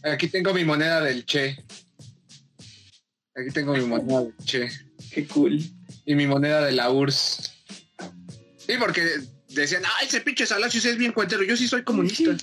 [0.03, 1.57] Aquí tengo mi moneda del Che.
[3.35, 4.69] Aquí tengo mi moneda del Che.
[5.11, 5.61] Qué cool.
[6.05, 7.53] Y mi moneda de la URSS.
[8.57, 9.03] Sí, porque
[9.49, 11.43] decían, ay, ese pinche Salacio es bien cuentero.
[11.43, 12.23] Yo sí soy comunista.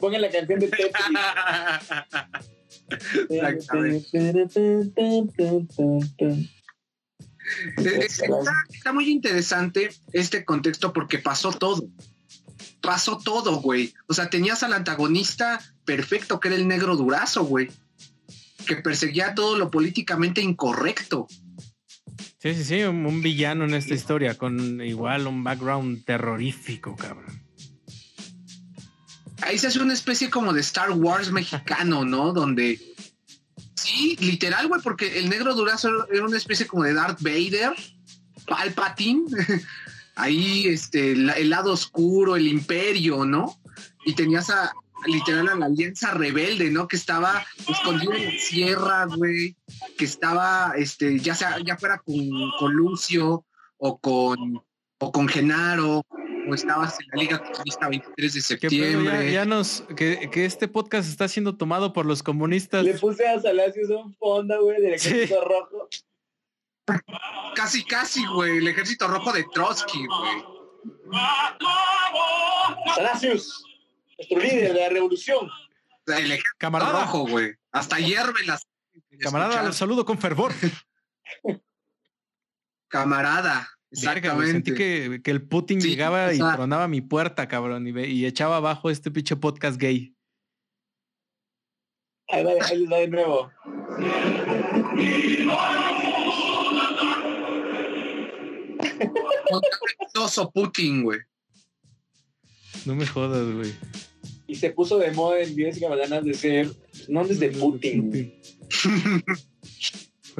[0.00, 0.70] Pongan la canción de.
[3.28, 3.42] Eh,
[7.76, 8.26] Está,
[8.72, 11.84] está muy interesante este contexto porque pasó todo.
[12.80, 13.94] Pasó todo, güey.
[14.08, 17.70] O sea, tenías al antagonista perfecto, que era el negro durazo, güey.
[18.66, 21.26] Que perseguía todo lo políticamente incorrecto.
[22.38, 27.42] Sí, sí, sí, un, un villano en esta historia con igual un background terrorífico, cabrón.
[29.42, 32.32] Ahí se hace una especie como de Star Wars mexicano, ¿no?
[32.32, 32.78] Donde.
[34.20, 37.74] Literal, güey, porque el negro durazo era una especie como de Darth Vader,
[38.46, 39.24] Palpatine.
[40.16, 43.58] Ahí, este, el lado oscuro, el imperio, ¿no?
[44.04, 44.72] Y tenías a
[45.06, 46.88] literal a la alianza rebelde, ¿no?
[46.88, 49.56] Que estaba escondida en la sierra, güey.
[49.96, 53.44] Que estaba, este, ya sea, ya fuera con, con Lucio
[53.78, 54.62] o con,
[54.98, 56.04] o con Genaro,
[56.50, 59.24] o estabas en la Liga Comunista 23 de septiembre.
[59.26, 59.84] Ya, ya nos.
[59.96, 62.84] Que, que este podcast está siendo tomado por los comunistas.
[62.84, 65.88] Le puse a Salacios un fondo, güey, del ejército rojo.
[67.54, 68.58] Casi, casi, güey.
[68.58, 70.44] El ejército rojo de Trotsky, güey.
[72.94, 73.64] Salacios,
[74.18, 75.48] nuestro líder de la revolución.
[76.06, 77.54] El ejército Camarada, rojo, güey.
[77.70, 78.66] Hasta hierve las.
[79.20, 80.52] camarada, los saludo con fervor.
[82.88, 83.68] Camarada.
[83.90, 84.74] Verga, güey, Sentí Exactamente.
[84.74, 89.10] que, que el Putin Sí, llegaba y tronaba mi puerta, cabrón, y, echaba abajo este
[89.10, 90.14] pinche podcast gay.
[92.28, 93.50] Ahí va, ahí va de nuevo.
[100.54, 101.18] Putin, güey.
[102.86, 103.72] No me jodas, güey.
[104.46, 106.68] Y se puso de moda en videos y camaradas de ser
[107.08, 108.34] nombres de Putin.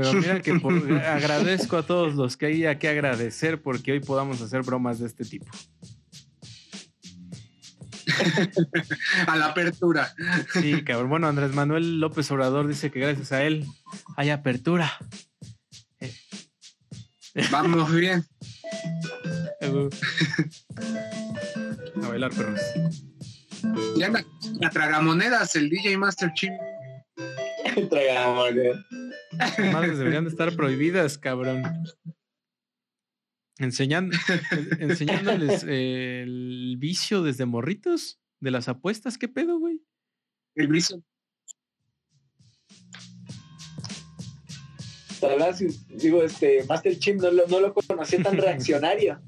[0.02, 4.40] Pero mira que por- agradezco a todos los que hay que agradecer porque hoy podamos
[4.40, 5.46] hacer bromas de este tipo.
[9.26, 10.12] A la apertura.
[10.52, 11.10] Sí, cabrón.
[11.10, 13.66] Bueno, Andrés Manuel López Obrador dice que gracias a él
[14.16, 14.92] hay apertura.
[16.00, 16.12] Eh,
[17.50, 18.24] Vamos bien.
[22.02, 22.60] A bailar, perros.
[23.96, 24.24] Ya anda
[24.64, 26.50] a tragamonedas el DJ Master Chief.
[27.90, 28.72] Tragamos, güey.
[29.72, 31.62] Madres deberían de estar prohibidas, cabrón.
[33.59, 34.16] Enseñando,
[34.79, 39.18] enseñándoles eh, el vicio desde morritos de las apuestas.
[39.18, 39.83] ¿Qué pedo, güey?
[40.55, 41.03] El viso.
[45.20, 49.20] La verdad, sí, digo, este, Master Chim no lo, no lo conocía tan reaccionario.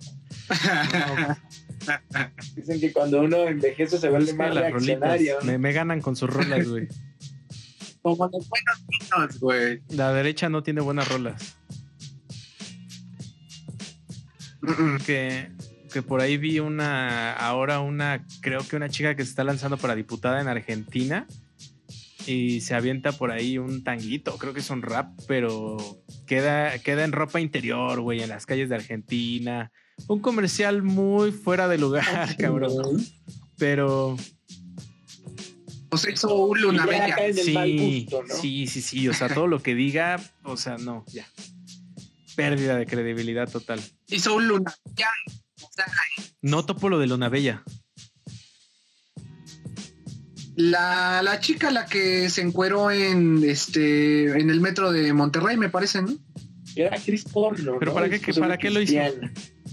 [0.48, 1.36] No,
[2.56, 5.40] Dicen que cuando uno envejece se vuelve más reaccionario.
[5.40, 5.46] ¿no?
[5.46, 6.88] me, me ganan con sus rolas, güey.
[8.02, 9.82] Como los buenos niños, güey.
[9.88, 11.56] La derecha no tiene buenas rolas.
[15.06, 15.50] Que,
[15.92, 19.76] que por ahí vi una, ahora una, creo que una chica que se está lanzando
[19.76, 21.26] para diputada en Argentina
[22.26, 25.76] y se avienta por ahí un tanguito, creo que es un rap, pero
[26.26, 29.72] queda, queda en ropa interior, güey, en las calles de Argentina.
[30.08, 33.04] Un comercial muy fuera de lugar, cabrón.
[33.58, 34.16] Pero
[35.92, 37.16] O se hizo un luna bella.
[37.34, 38.34] sí, gusto, ¿no?
[38.34, 41.26] sí, sí, sí, o sea, todo lo que diga, o sea, no, ya.
[42.34, 43.78] Pérdida de credibilidad total.
[44.08, 45.08] Hizo un luna bella.
[45.62, 45.84] O sea,
[46.40, 47.62] No topo lo de Luna Bella.
[50.56, 55.68] la, la chica la que se encueró en este en el metro de Monterrey, me
[55.68, 56.12] parece, ¿no?
[56.76, 57.76] Era Chris Porno.
[57.78, 57.94] ¿Pero ¿no?
[57.94, 58.94] para qué- para qué lo hizo?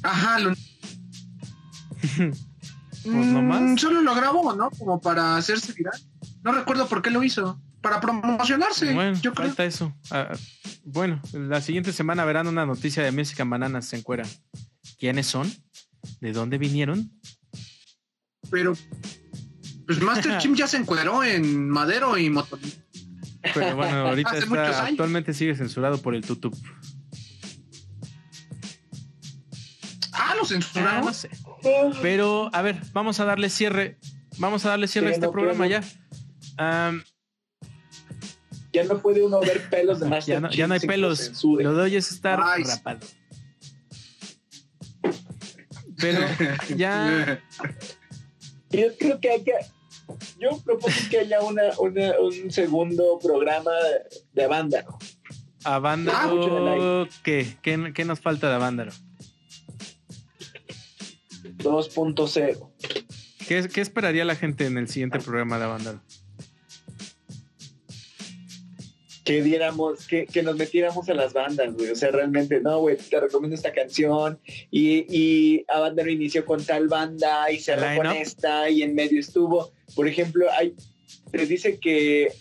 [0.03, 0.53] Ajá, lo,
[3.11, 3.61] Pues nomás.
[3.61, 4.69] Mm, solo lo grabó, ¿no?
[4.71, 5.99] Como para hacerse viral.
[6.43, 7.61] No recuerdo por qué lo hizo.
[7.81, 9.47] Para promocionarse, bueno, yo creo.
[9.47, 9.95] falta eso.
[10.11, 10.35] Ah,
[10.83, 14.25] bueno, la siguiente semana verán una noticia de Music and Bananas en cuera.
[14.99, 15.49] ¿Quiénes son?
[16.19, 17.09] ¿De dónde vinieron?
[18.51, 18.73] Pero
[19.85, 22.59] pues Master Chim ya se encueró en Madero y Motor.
[23.53, 26.57] Pero bueno, ahorita está, actualmente sigue censurado por el YouTube.
[30.11, 31.05] Ah, lo Ah, censuraron.
[31.05, 31.29] no sé.
[32.01, 33.97] Pero, a ver, vamos a darle cierre.
[34.37, 35.83] Vamos a darle cierre Sí, a este no, programa ya.
[38.71, 41.43] Ya no puede uno ver pelos de Master ya, no, Chief ya no hay pelos.
[41.43, 42.99] Lo de hoy es estar Ay, rapado.
[45.97, 46.19] Pero
[46.77, 47.41] ya
[48.69, 49.53] Yo creo que hay que.
[50.39, 53.71] Yo propongo que haya una, una- un segundo programa
[54.33, 54.97] de Avándaro.
[55.65, 57.57] a Ah, ¿qué?
[57.61, 57.91] ¿qué?
[57.93, 58.91] ¿Qué nos falta de Vándaro?
[61.59, 62.69] 2.0.
[63.47, 66.01] ¿Qué, ¿Qué esperaría la gente en el siguiente programa de Vándaro?
[69.23, 71.91] Que diéramos, que, que nos metiéramos a las bandas, güey.
[71.91, 74.39] O sea, realmente, no, güey, te recomiendo esta canción.
[74.71, 79.71] Y, y Avándaro inició con tal banda y cerró con esta y en medio estuvo.
[79.95, 80.73] Por ejemplo, hay.
[81.31, 82.33] Se dice que.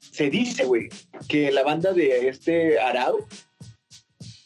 [0.00, 0.88] Se dice, güey,
[1.28, 3.26] que la banda de este Arau,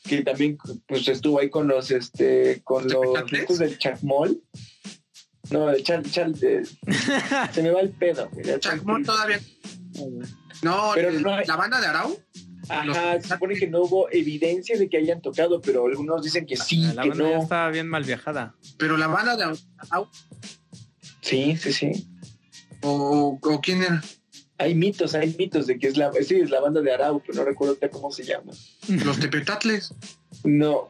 [0.08, 4.40] que también pues estuvo ahí con los este con ¿Los discos del Chacmol.
[5.50, 6.64] No, el Chal, Chal, de-
[7.52, 8.28] se me va el pedo.
[8.32, 9.40] güey, Chacmol todavía.
[10.62, 12.18] No, Pero el- no- la banda de Arau.
[12.68, 16.56] Ajá, se supone que no hubo evidencia de que hayan tocado, pero algunos dicen que
[16.56, 17.42] sí, la que banda ya no.
[17.44, 18.56] estaba bien mal viajada.
[18.76, 20.08] Pero la banda de Arau.
[21.20, 22.08] Sí, sí, sí.
[22.82, 24.02] O, o quién era.
[24.58, 27.34] Hay mitos, hay mitos de que es la, sí, es la banda de Arau, pero
[27.38, 28.52] no recuerdo cómo se llama.
[28.88, 29.94] Los Tepetatles.
[30.44, 30.88] No,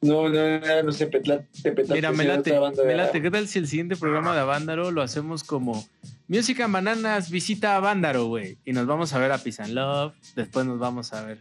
[0.00, 2.52] no, no, no, Petla- Tepetatles Mira, me late,
[2.84, 3.20] me.
[3.22, 5.86] ¿Qué tal si el siguiente programa de Avándaro lo hacemos como
[6.28, 8.58] Music and Bananas visita a Avándaro, güey?
[8.64, 10.14] Y nos vamos a ver a Peace and Love.
[10.36, 11.38] Después nos vamos a ver.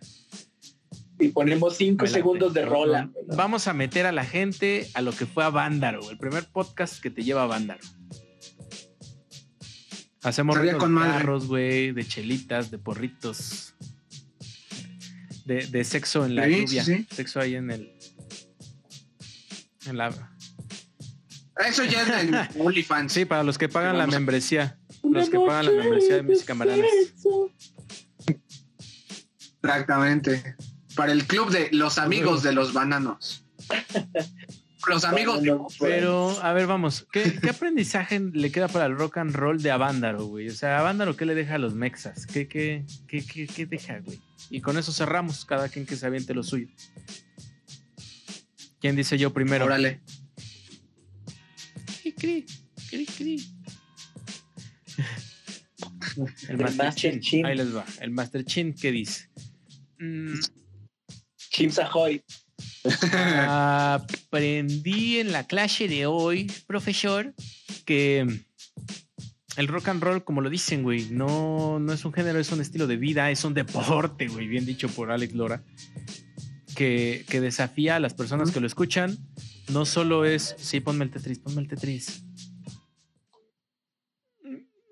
[1.19, 2.19] Y ponemos cinco Me late.
[2.19, 3.03] segundos de rola.
[3.27, 3.35] ¿no?
[3.35, 7.01] Vamos a meter a la gente a lo que fue a Vándaro, el primer podcast
[7.01, 7.81] que te lleva a Vándaro.
[10.23, 11.11] Hacemos ruidos con de madre.
[11.19, 13.73] carros, güey, de chelitas, de porritos.
[15.47, 16.83] De, de sexo en la Sí, lluvia.
[16.83, 17.07] sí.
[17.09, 17.93] Sexo ahí en el.
[19.85, 20.09] En la.
[21.65, 23.13] Eso ya es del OnlyFans.
[23.13, 24.77] Sí, para los que pagan la membresía.
[25.03, 26.21] Los que pagan la membresía de
[26.53, 26.85] Bananas.
[27.05, 27.51] sexo.
[29.63, 30.55] Exactamente.
[30.95, 33.45] Para el club de los amigos de los bananos.
[34.87, 37.07] Los amigos de pues, Pero, a ver, vamos.
[37.11, 40.47] ¿Qué, qué aprendizaje le queda para el rock and roll de Avándaro, güey?
[40.49, 42.25] O sea, Avándaro, ¿qué le deja a los mexas?
[42.25, 44.19] ¿Qué, qué, qué, qué, qué deja, güey?
[44.49, 46.67] Y con eso cerramos, cada quien que se aviente lo suyo.
[48.79, 49.65] ¿Quién dice yo primero?
[49.65, 50.01] Órale.
[52.01, 52.45] Cri, cri,
[52.89, 53.47] cri, cri.
[56.47, 57.19] El El Master, Master Chin.
[57.19, 57.45] Chin.
[57.45, 57.85] Ahí les va.
[58.01, 59.29] El Master Chin, ¿qué dice?
[59.99, 60.39] Mm,
[61.51, 62.23] Chims Ahoy.
[63.47, 67.33] aprendí en la clase de hoy, profesor,
[67.85, 68.45] que
[69.57, 72.61] el rock and roll, como lo dicen, güey, no, no es un género, es un
[72.61, 75.63] estilo de vida, es un deporte, güey, bien dicho por Alex Lora.
[76.75, 79.17] que, que desafía a las personas que lo escuchan.
[79.73, 82.23] No solo es, sí, ponme el Tetris, ponme el Tetris.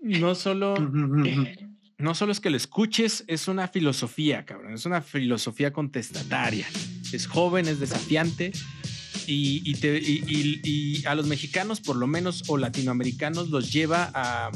[0.02, 0.76] No solo,
[1.98, 4.74] no solo es que lo escuches, es una filosofía, cabrón.
[4.74, 6.68] Es una filosofía contestataria.
[7.14, 8.52] Es joven, es desafiante.
[9.28, 14.52] Y, a los mexicanos, por lo menos, o latinoamericanos, los lleva a,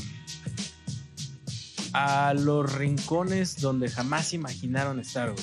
[1.94, 5.34] a los rincones donde jamás imaginaron estar.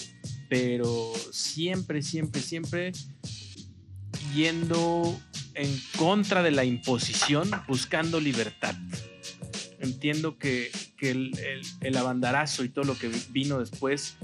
[0.48, 2.92] Pero siempre, siempre, siempre
[4.34, 5.18] yendo
[5.54, 8.74] en contra de la imposición, buscando libertad.
[9.80, 14.16] Entiendo que, que el, el- el abandarazo y todo lo que vino después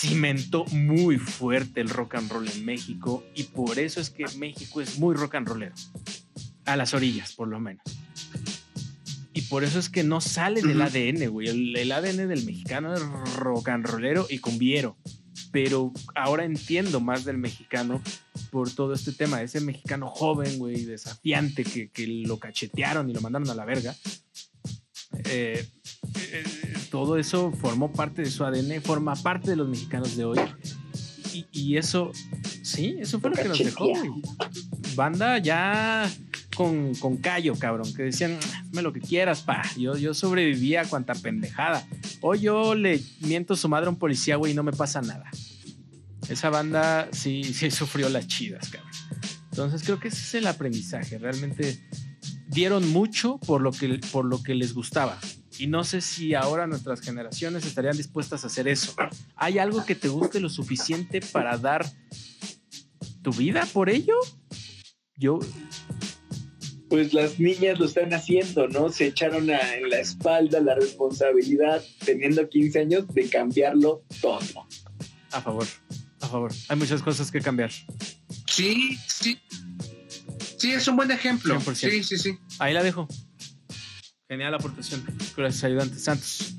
[0.00, 4.80] cimentó muy fuerte el rock and roll en México y por eso es que México
[4.80, 5.74] es muy rock and rollero.
[6.64, 7.82] A las orillas, por lo menos.
[9.34, 10.80] Y por eso es que no sale del.
[10.80, 11.48] ADN, güey.
[11.48, 13.02] El, el ADN del mexicano es
[13.36, 14.96] rock and rollero y cumbiero.
[15.52, 18.00] Pero ahora entiendo más del mexicano
[18.50, 19.42] por todo este tema.
[19.42, 23.94] Ese mexicano joven, güey, desafiante, que, que lo cachetearon y lo mandaron a la verga.
[25.24, 25.66] Eh,
[26.14, 30.38] eh, todo eso formó parte de su ADN, forma parte de los mexicanos de hoy.
[31.32, 32.10] Y, y eso,
[32.62, 34.10] sí, eso fue lo que nos dejó, güey.
[34.96, 36.10] Banda ya
[36.56, 39.62] con, con callo, cabrón, que decían, hazme lo que quieras, pa.
[39.78, 41.86] Yo, yo sobrevivía a cuanta pendejada.
[42.20, 45.30] Hoy yo le miento su madre a un policía, güey, y no me pasa nada.
[46.28, 48.90] Esa banda sí, sí sufrió las chidas, cabrón.
[49.50, 51.18] Entonces creo que ese es el aprendizaje.
[51.18, 51.80] Realmente
[52.48, 55.18] dieron mucho por lo que, por lo que les gustaba.
[55.60, 58.94] Y no sé si ahora nuestras generaciones estarían dispuestas a hacer eso.
[59.36, 61.84] ¿Hay algo que te guste lo suficiente para dar
[63.22, 64.14] tu vida por ello?
[65.16, 65.38] Yo,
[66.88, 68.88] Pues las niñas lo están haciendo, ¿no?
[68.88, 74.40] Se echaron a- en la espalda la responsabilidad, teniendo 15 años, de cambiarlo todo.
[75.32, 75.66] a favor,
[76.20, 76.52] a favor.
[76.68, 77.70] Hay muchas cosas que cambiar.
[78.48, 79.38] Sí, sí.
[80.58, 81.54] Sí, es un buen ejemplo.
[81.60, 81.90] 100%.
[81.90, 82.38] Sí, sí, sí.
[82.58, 83.06] Ahí la dejo.
[84.30, 85.04] Genial aportación.
[85.36, 86.54] Gracias, ayudante Santos.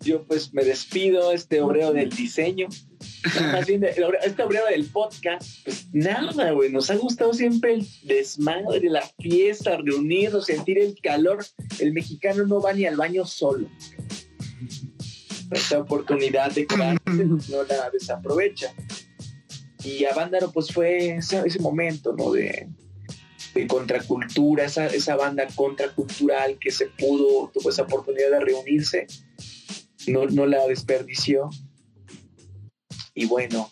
[0.00, 2.66] Yo pues me despido, este obreo del diseño.
[4.24, 6.72] Este obreo del podcast, pues nada, güey.
[6.72, 11.46] Nos ha gustado siempre el desmadre, la fiesta, reunirnos, sentir el calor.
[11.78, 13.68] El mexicano no va ni al baño solo.
[15.52, 18.74] Esta oportunidad de quedarse no la desaprovecha.
[19.84, 22.32] Y a Vándaro, pues fue ese, ese momento, ¿no?
[22.32, 22.68] De,
[23.54, 29.06] de contracultura, esa, esa banda contracultural que se pudo, tuvo esa oportunidad de reunirse
[30.06, 31.50] no, no la desperdició.
[33.14, 33.70] Y bueno,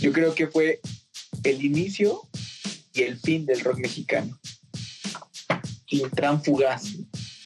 [0.00, 0.80] yo creo que fue
[1.44, 2.20] el inicio
[2.92, 4.38] y el fin del rock mexicano.
[5.88, 6.84] Intran fugaz.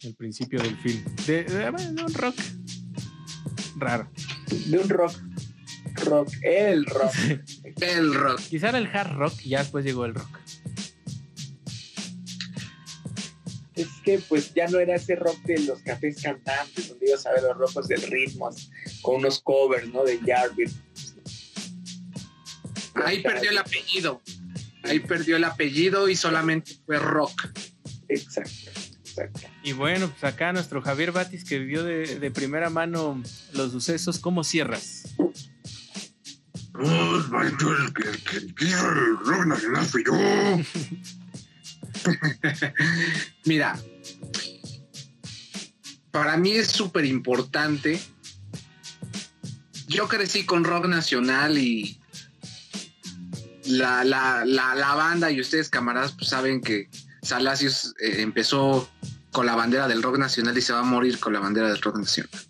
[0.03, 0.77] El principio del.
[1.27, 2.37] De, de- de un rock
[3.77, 4.11] raro.
[4.67, 5.13] De un rock.
[6.07, 6.29] Rock.
[6.43, 7.13] El rock.
[7.81, 8.41] El rock.
[8.41, 10.39] Quizá era el hard rock y ya después llegó el rock.
[13.83, 17.33] Es que pues ya no era ese rock de los cafés cantantes, donde ibas a
[17.33, 18.51] ver los rojos del ritmo,
[19.03, 20.05] con unos covers, ¿no?
[20.05, 20.76] De Jarvis.
[23.05, 24.20] Ahí perdió el apellido.
[24.83, 27.49] Ahí perdió el apellido y solamente fue rock.
[28.09, 28.70] Exacto,
[29.05, 29.41] exacto.
[29.62, 33.22] Y bueno, pues acá nuestro Javier Batis que vivió de, de primera mano
[33.53, 35.05] los sucesos, ¿cómo cierras?
[36.83, 38.64] el que, el que- el que
[43.45, 43.79] Mira,
[46.11, 48.01] para mí es súper importante.
[49.87, 52.01] Yo crecí con rock nacional y
[53.65, 56.89] la, la, la, banda y ustedes camaradas pues saben que
[57.23, 58.89] Salacios eh, empezó
[59.33, 61.81] con la bandera del rock nacional y se va a morir con la bandera del
[61.81, 62.50] rock nacional.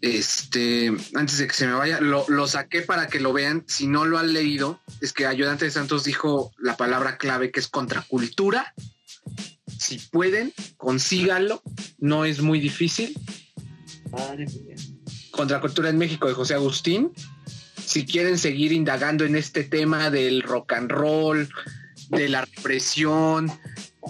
[0.00, 3.64] Este, antes de que se me vaya, lo, lo saqué para que lo vean.
[3.66, 7.60] Si no lo han leído, es que Ayudante de Santos dijo la palabra clave que
[7.60, 8.74] es contracultura.
[9.78, 11.62] Si pueden, consíganlo.
[11.98, 13.18] No es muy difícil.
[14.10, 14.76] Madre mía.
[15.30, 17.12] Contracultura en México de José Agustín.
[17.84, 21.48] Si quieren seguir indagando en este tema del rock and roll,
[22.10, 23.50] de la represión,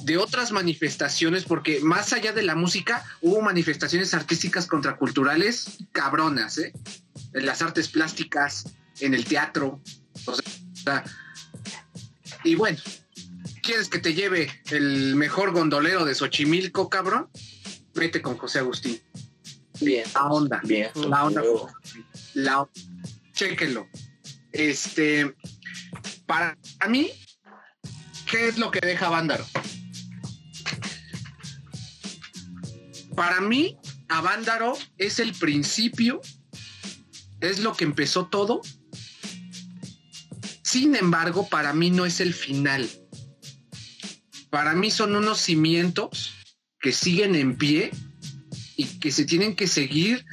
[0.04, 6.72] de otras manifestaciones, porque más allá de la música, hubo manifestaciones artísticas contraculturales cabronas, ¿eh?
[7.32, 8.64] En las artes plásticas,
[9.00, 9.80] en el teatro.
[10.26, 10.34] O
[10.74, 11.04] sea,
[12.44, 12.78] y bueno,
[13.62, 17.28] ¿quieres que te lleve el mejor gondolero de Xochimilco, cabrón?
[17.94, 19.00] Vete con José Agustín.
[19.80, 20.60] Bien, La onda.
[20.64, 20.90] bien.
[21.08, 21.42] La onda.
[22.34, 22.68] La,
[23.32, 23.88] chéquenlo.
[24.52, 25.34] Este,
[26.26, 26.56] para
[26.88, 27.10] mí,
[28.30, 29.44] ¿qué es lo que deja Vándaro?
[33.16, 36.20] Para mí, Avándaro es el principio,
[37.40, 38.60] es lo que empezó todo.
[40.62, 42.88] Sin embargo, para mí no es el final.
[44.50, 46.34] Para mí son unos cimientos
[46.78, 47.90] que siguen en pie
[48.76, 50.24] y que se tienen que seguir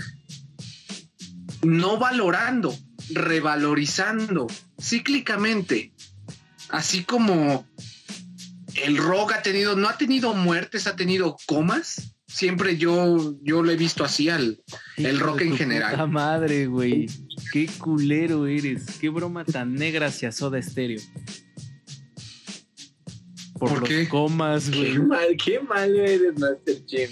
[1.61, 2.77] no valorando,
[3.11, 4.47] revalorizando
[4.81, 5.93] cíclicamente.
[6.69, 7.65] Así como
[8.75, 12.12] el rock ha tenido, no ha tenido muertes, ha tenido comas.
[12.33, 14.59] Siempre yo, yo lo he visto así al
[14.97, 15.91] el rock en general.
[15.91, 17.07] puta madre, güey.
[17.51, 18.97] Qué culero eres.
[18.99, 20.99] Qué broma tan negra hacia Soda Stereo.
[23.59, 24.09] Por, ¿Por los qué?
[24.09, 24.99] comas, Qué güey.
[24.99, 27.09] mal, qué malo eres, Master Jim.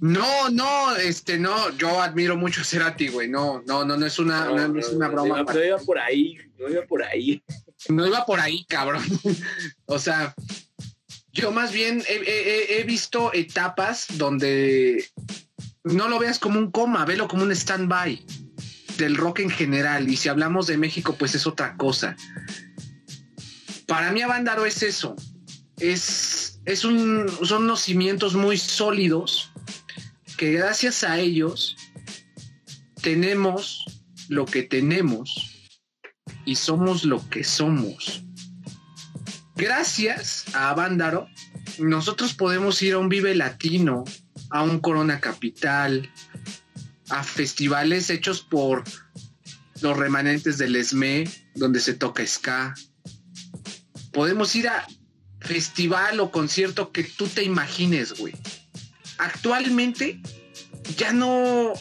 [0.00, 3.28] No, no, este, no, yo admiro mucho a Cerati, güey.
[3.28, 5.42] No, no, no, no es una, no, no es una broma.
[5.42, 7.42] No, no iba por ahí, no iba por ahí.
[7.88, 9.02] No iba por ahí, cabrón.
[9.86, 10.32] o sea,
[11.34, 15.04] yo más bien he, visto etapas donde
[15.82, 18.24] no lo veas como un coma, velo como un stand-by
[18.96, 20.08] del rock en general.
[20.08, 22.16] Y si hablamos de México, pues es otra cosa.
[23.86, 25.16] Para mí, Avándaro es eso.
[25.80, 29.52] Es, es un, son unos cimientos muy sólidos
[30.36, 31.76] que gracias a ellos
[33.02, 33.84] tenemos
[34.28, 35.68] lo que tenemos
[36.44, 38.24] y somos lo que somos.
[39.56, 41.28] Gracias a Avándaro,
[41.78, 44.04] nosotros podemos ir a un Vive Latino,
[44.50, 46.10] a un Corona Capital,
[47.08, 48.82] a festivales hechos por
[49.80, 52.74] los remanentes del ESME, donde se toca ska.
[54.12, 54.86] Podemos ir a
[55.40, 58.34] festival o concierto que tú te imagines, güey.
[59.18, 60.20] Actualmente
[60.96, 61.74] ya no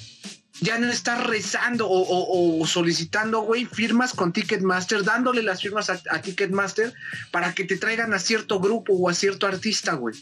[0.64, 6.22] ya no estás rezando o, solicitando, güey, firmas con Ticketmaster, dándole las firmas a, a
[6.22, 6.93] Ticketmaster
[7.32, 10.16] para que te traigan a cierto grupo o a cierto artista, güey.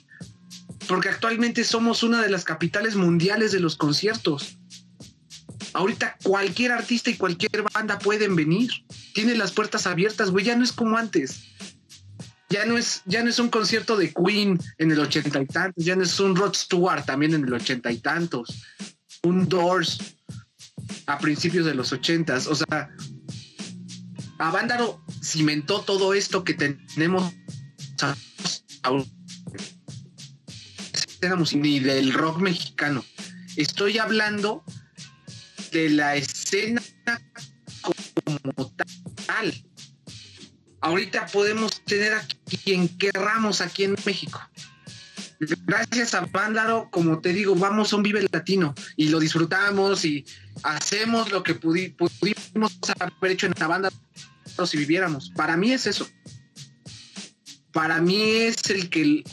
[0.87, 4.57] Porque actualmente somos una de las capitales mundiales de los conciertos.
[5.73, 8.71] Ahorita cualquier artista y cualquier banda pueden venir.
[9.13, 10.43] Tiene las puertas abiertas, güey.
[10.43, 11.43] Ya no es como antes.
[12.49, 15.85] Ya no es, ya no es un concierto de Queen en el ochenta y tantos.
[15.85, 18.63] Ya no es un Rod Stewart también en el ochenta y tantos.
[19.23, 19.99] Un Doors
[21.05, 22.47] a principios de los ochentas.
[22.47, 22.89] O sea,
[24.39, 27.31] Avándaro cimentó todo esto que tenemos
[31.53, 33.05] ni del rock mexicano.
[33.55, 34.63] Estoy hablando
[35.71, 36.81] de la escena
[37.81, 38.73] como
[39.27, 39.53] tal.
[40.81, 42.25] Ahorita podemos tener a
[42.63, 44.41] quien querramos aquí en México.
[45.65, 50.23] Gracias a Vándaro, como te digo, vamos a un Vive Latino y lo disfrutamos y
[50.61, 53.89] hacemos lo que pudi- pudimos haber hecho en la banda
[54.65, 55.31] si viviéramos.
[55.31, 56.07] Para mí es eso.
[57.73, 59.23] Para mí es el que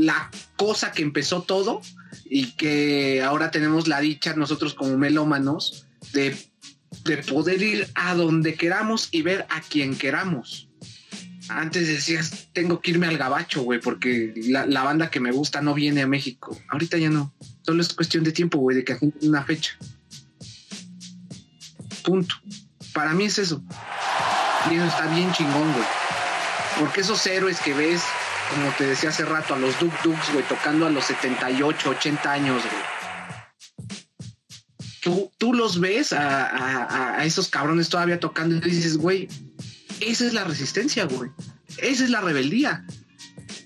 [0.00, 1.80] la cosa que empezó todo
[2.24, 6.36] y que ahora tenemos la dicha nosotros como melómanos de
[7.28, 10.67] poder ir a donde queramos y ver a quien queramos.
[11.48, 15.62] Antes decías, tengo que irme al gabacho, güey, porque la, la banda que me gusta
[15.62, 16.56] no viene a México.
[16.68, 17.32] Ahorita ya no.
[17.62, 19.72] Solo es cuestión de tiempo, güey, de que agenden una fecha.
[22.04, 22.34] Punto.
[22.92, 23.62] Para mí es eso.
[24.70, 25.84] Y eso está bien chingón, güey.
[26.80, 28.02] Porque esos héroes que ves,
[28.54, 32.32] como te decía hace rato, a los Duk Duks, güey, tocando a los 78, 80
[32.32, 33.88] años, güey.
[35.02, 39.28] Tú, tú los ves a, a- a esos cabrones todavía tocando y dices, güey,
[40.00, 41.30] esa es la resistencia, güey.
[41.78, 42.84] Esa es la rebeldía.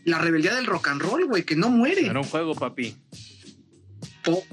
[0.04, 2.06] La rebeldía del rock and roll, güey, que no muere.
[2.06, 2.96] Era un juego, papi.
[4.24, 4.44] Po-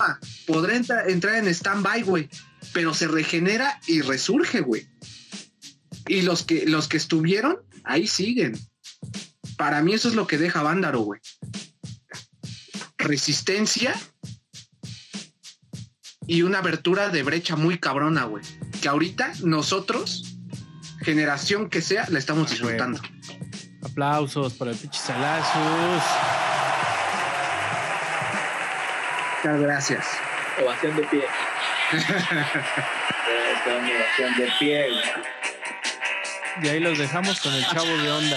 [0.00, 2.28] ah, podrá entra- entrar en stand-by, güey,
[2.72, 4.86] pero se regenera y resurge, güey.
[6.08, 8.58] Y los que, los que estuvieron, ahí siguen.
[9.56, 11.20] Para mí eso es lo que deja Vándaro, güey.
[12.98, 13.94] Resistencia
[16.26, 18.44] y una abertura de brecha muy cabrona, güey.
[18.80, 20.31] Que ahorita nosotros,
[21.02, 23.00] generación que sea, la estamos disfrutando.
[23.84, 26.02] Aplausos para el pinche Salazos.
[29.42, 30.06] Muchas gracias.
[30.62, 31.24] Ovación de pie.
[31.92, 34.86] Esta ovación de pie.
[36.62, 38.36] Y ahí los dejamos con el chavo de onda.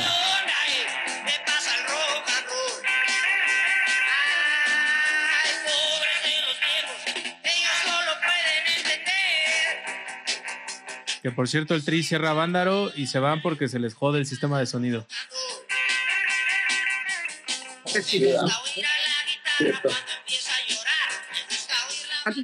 [11.26, 14.28] Que por cierto, el Tri cierra Vándaro y se van porque se les jode el
[14.28, 15.08] sistema de sonido.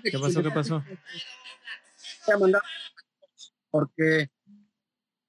[0.04, 0.42] ¿Qué pasó?
[0.42, 0.84] ¿Qué pasó?
[3.70, 4.32] porque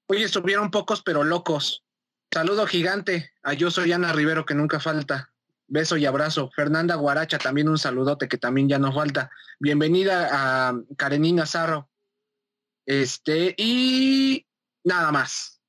[0.07, 1.83] hoy estuvieron pocos pero locos.
[2.31, 5.31] Saludo gigante a Yo soy Ana Rivero que nunca falta.
[5.67, 6.49] Beso y abrazo.
[6.55, 9.29] Fernanda Guaracha, también un saludote que también ya nos falta.
[9.59, 11.91] Bienvenida a Karenina Zarro.
[12.85, 14.45] Este, y
[14.83, 15.61] nada más.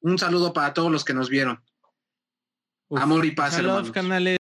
[0.00, 1.62] Un saludo para todos los que nos vieron.
[2.88, 3.00] Uf.
[3.00, 3.90] Amor y paz, hermanos.
[3.90, 4.38] canales.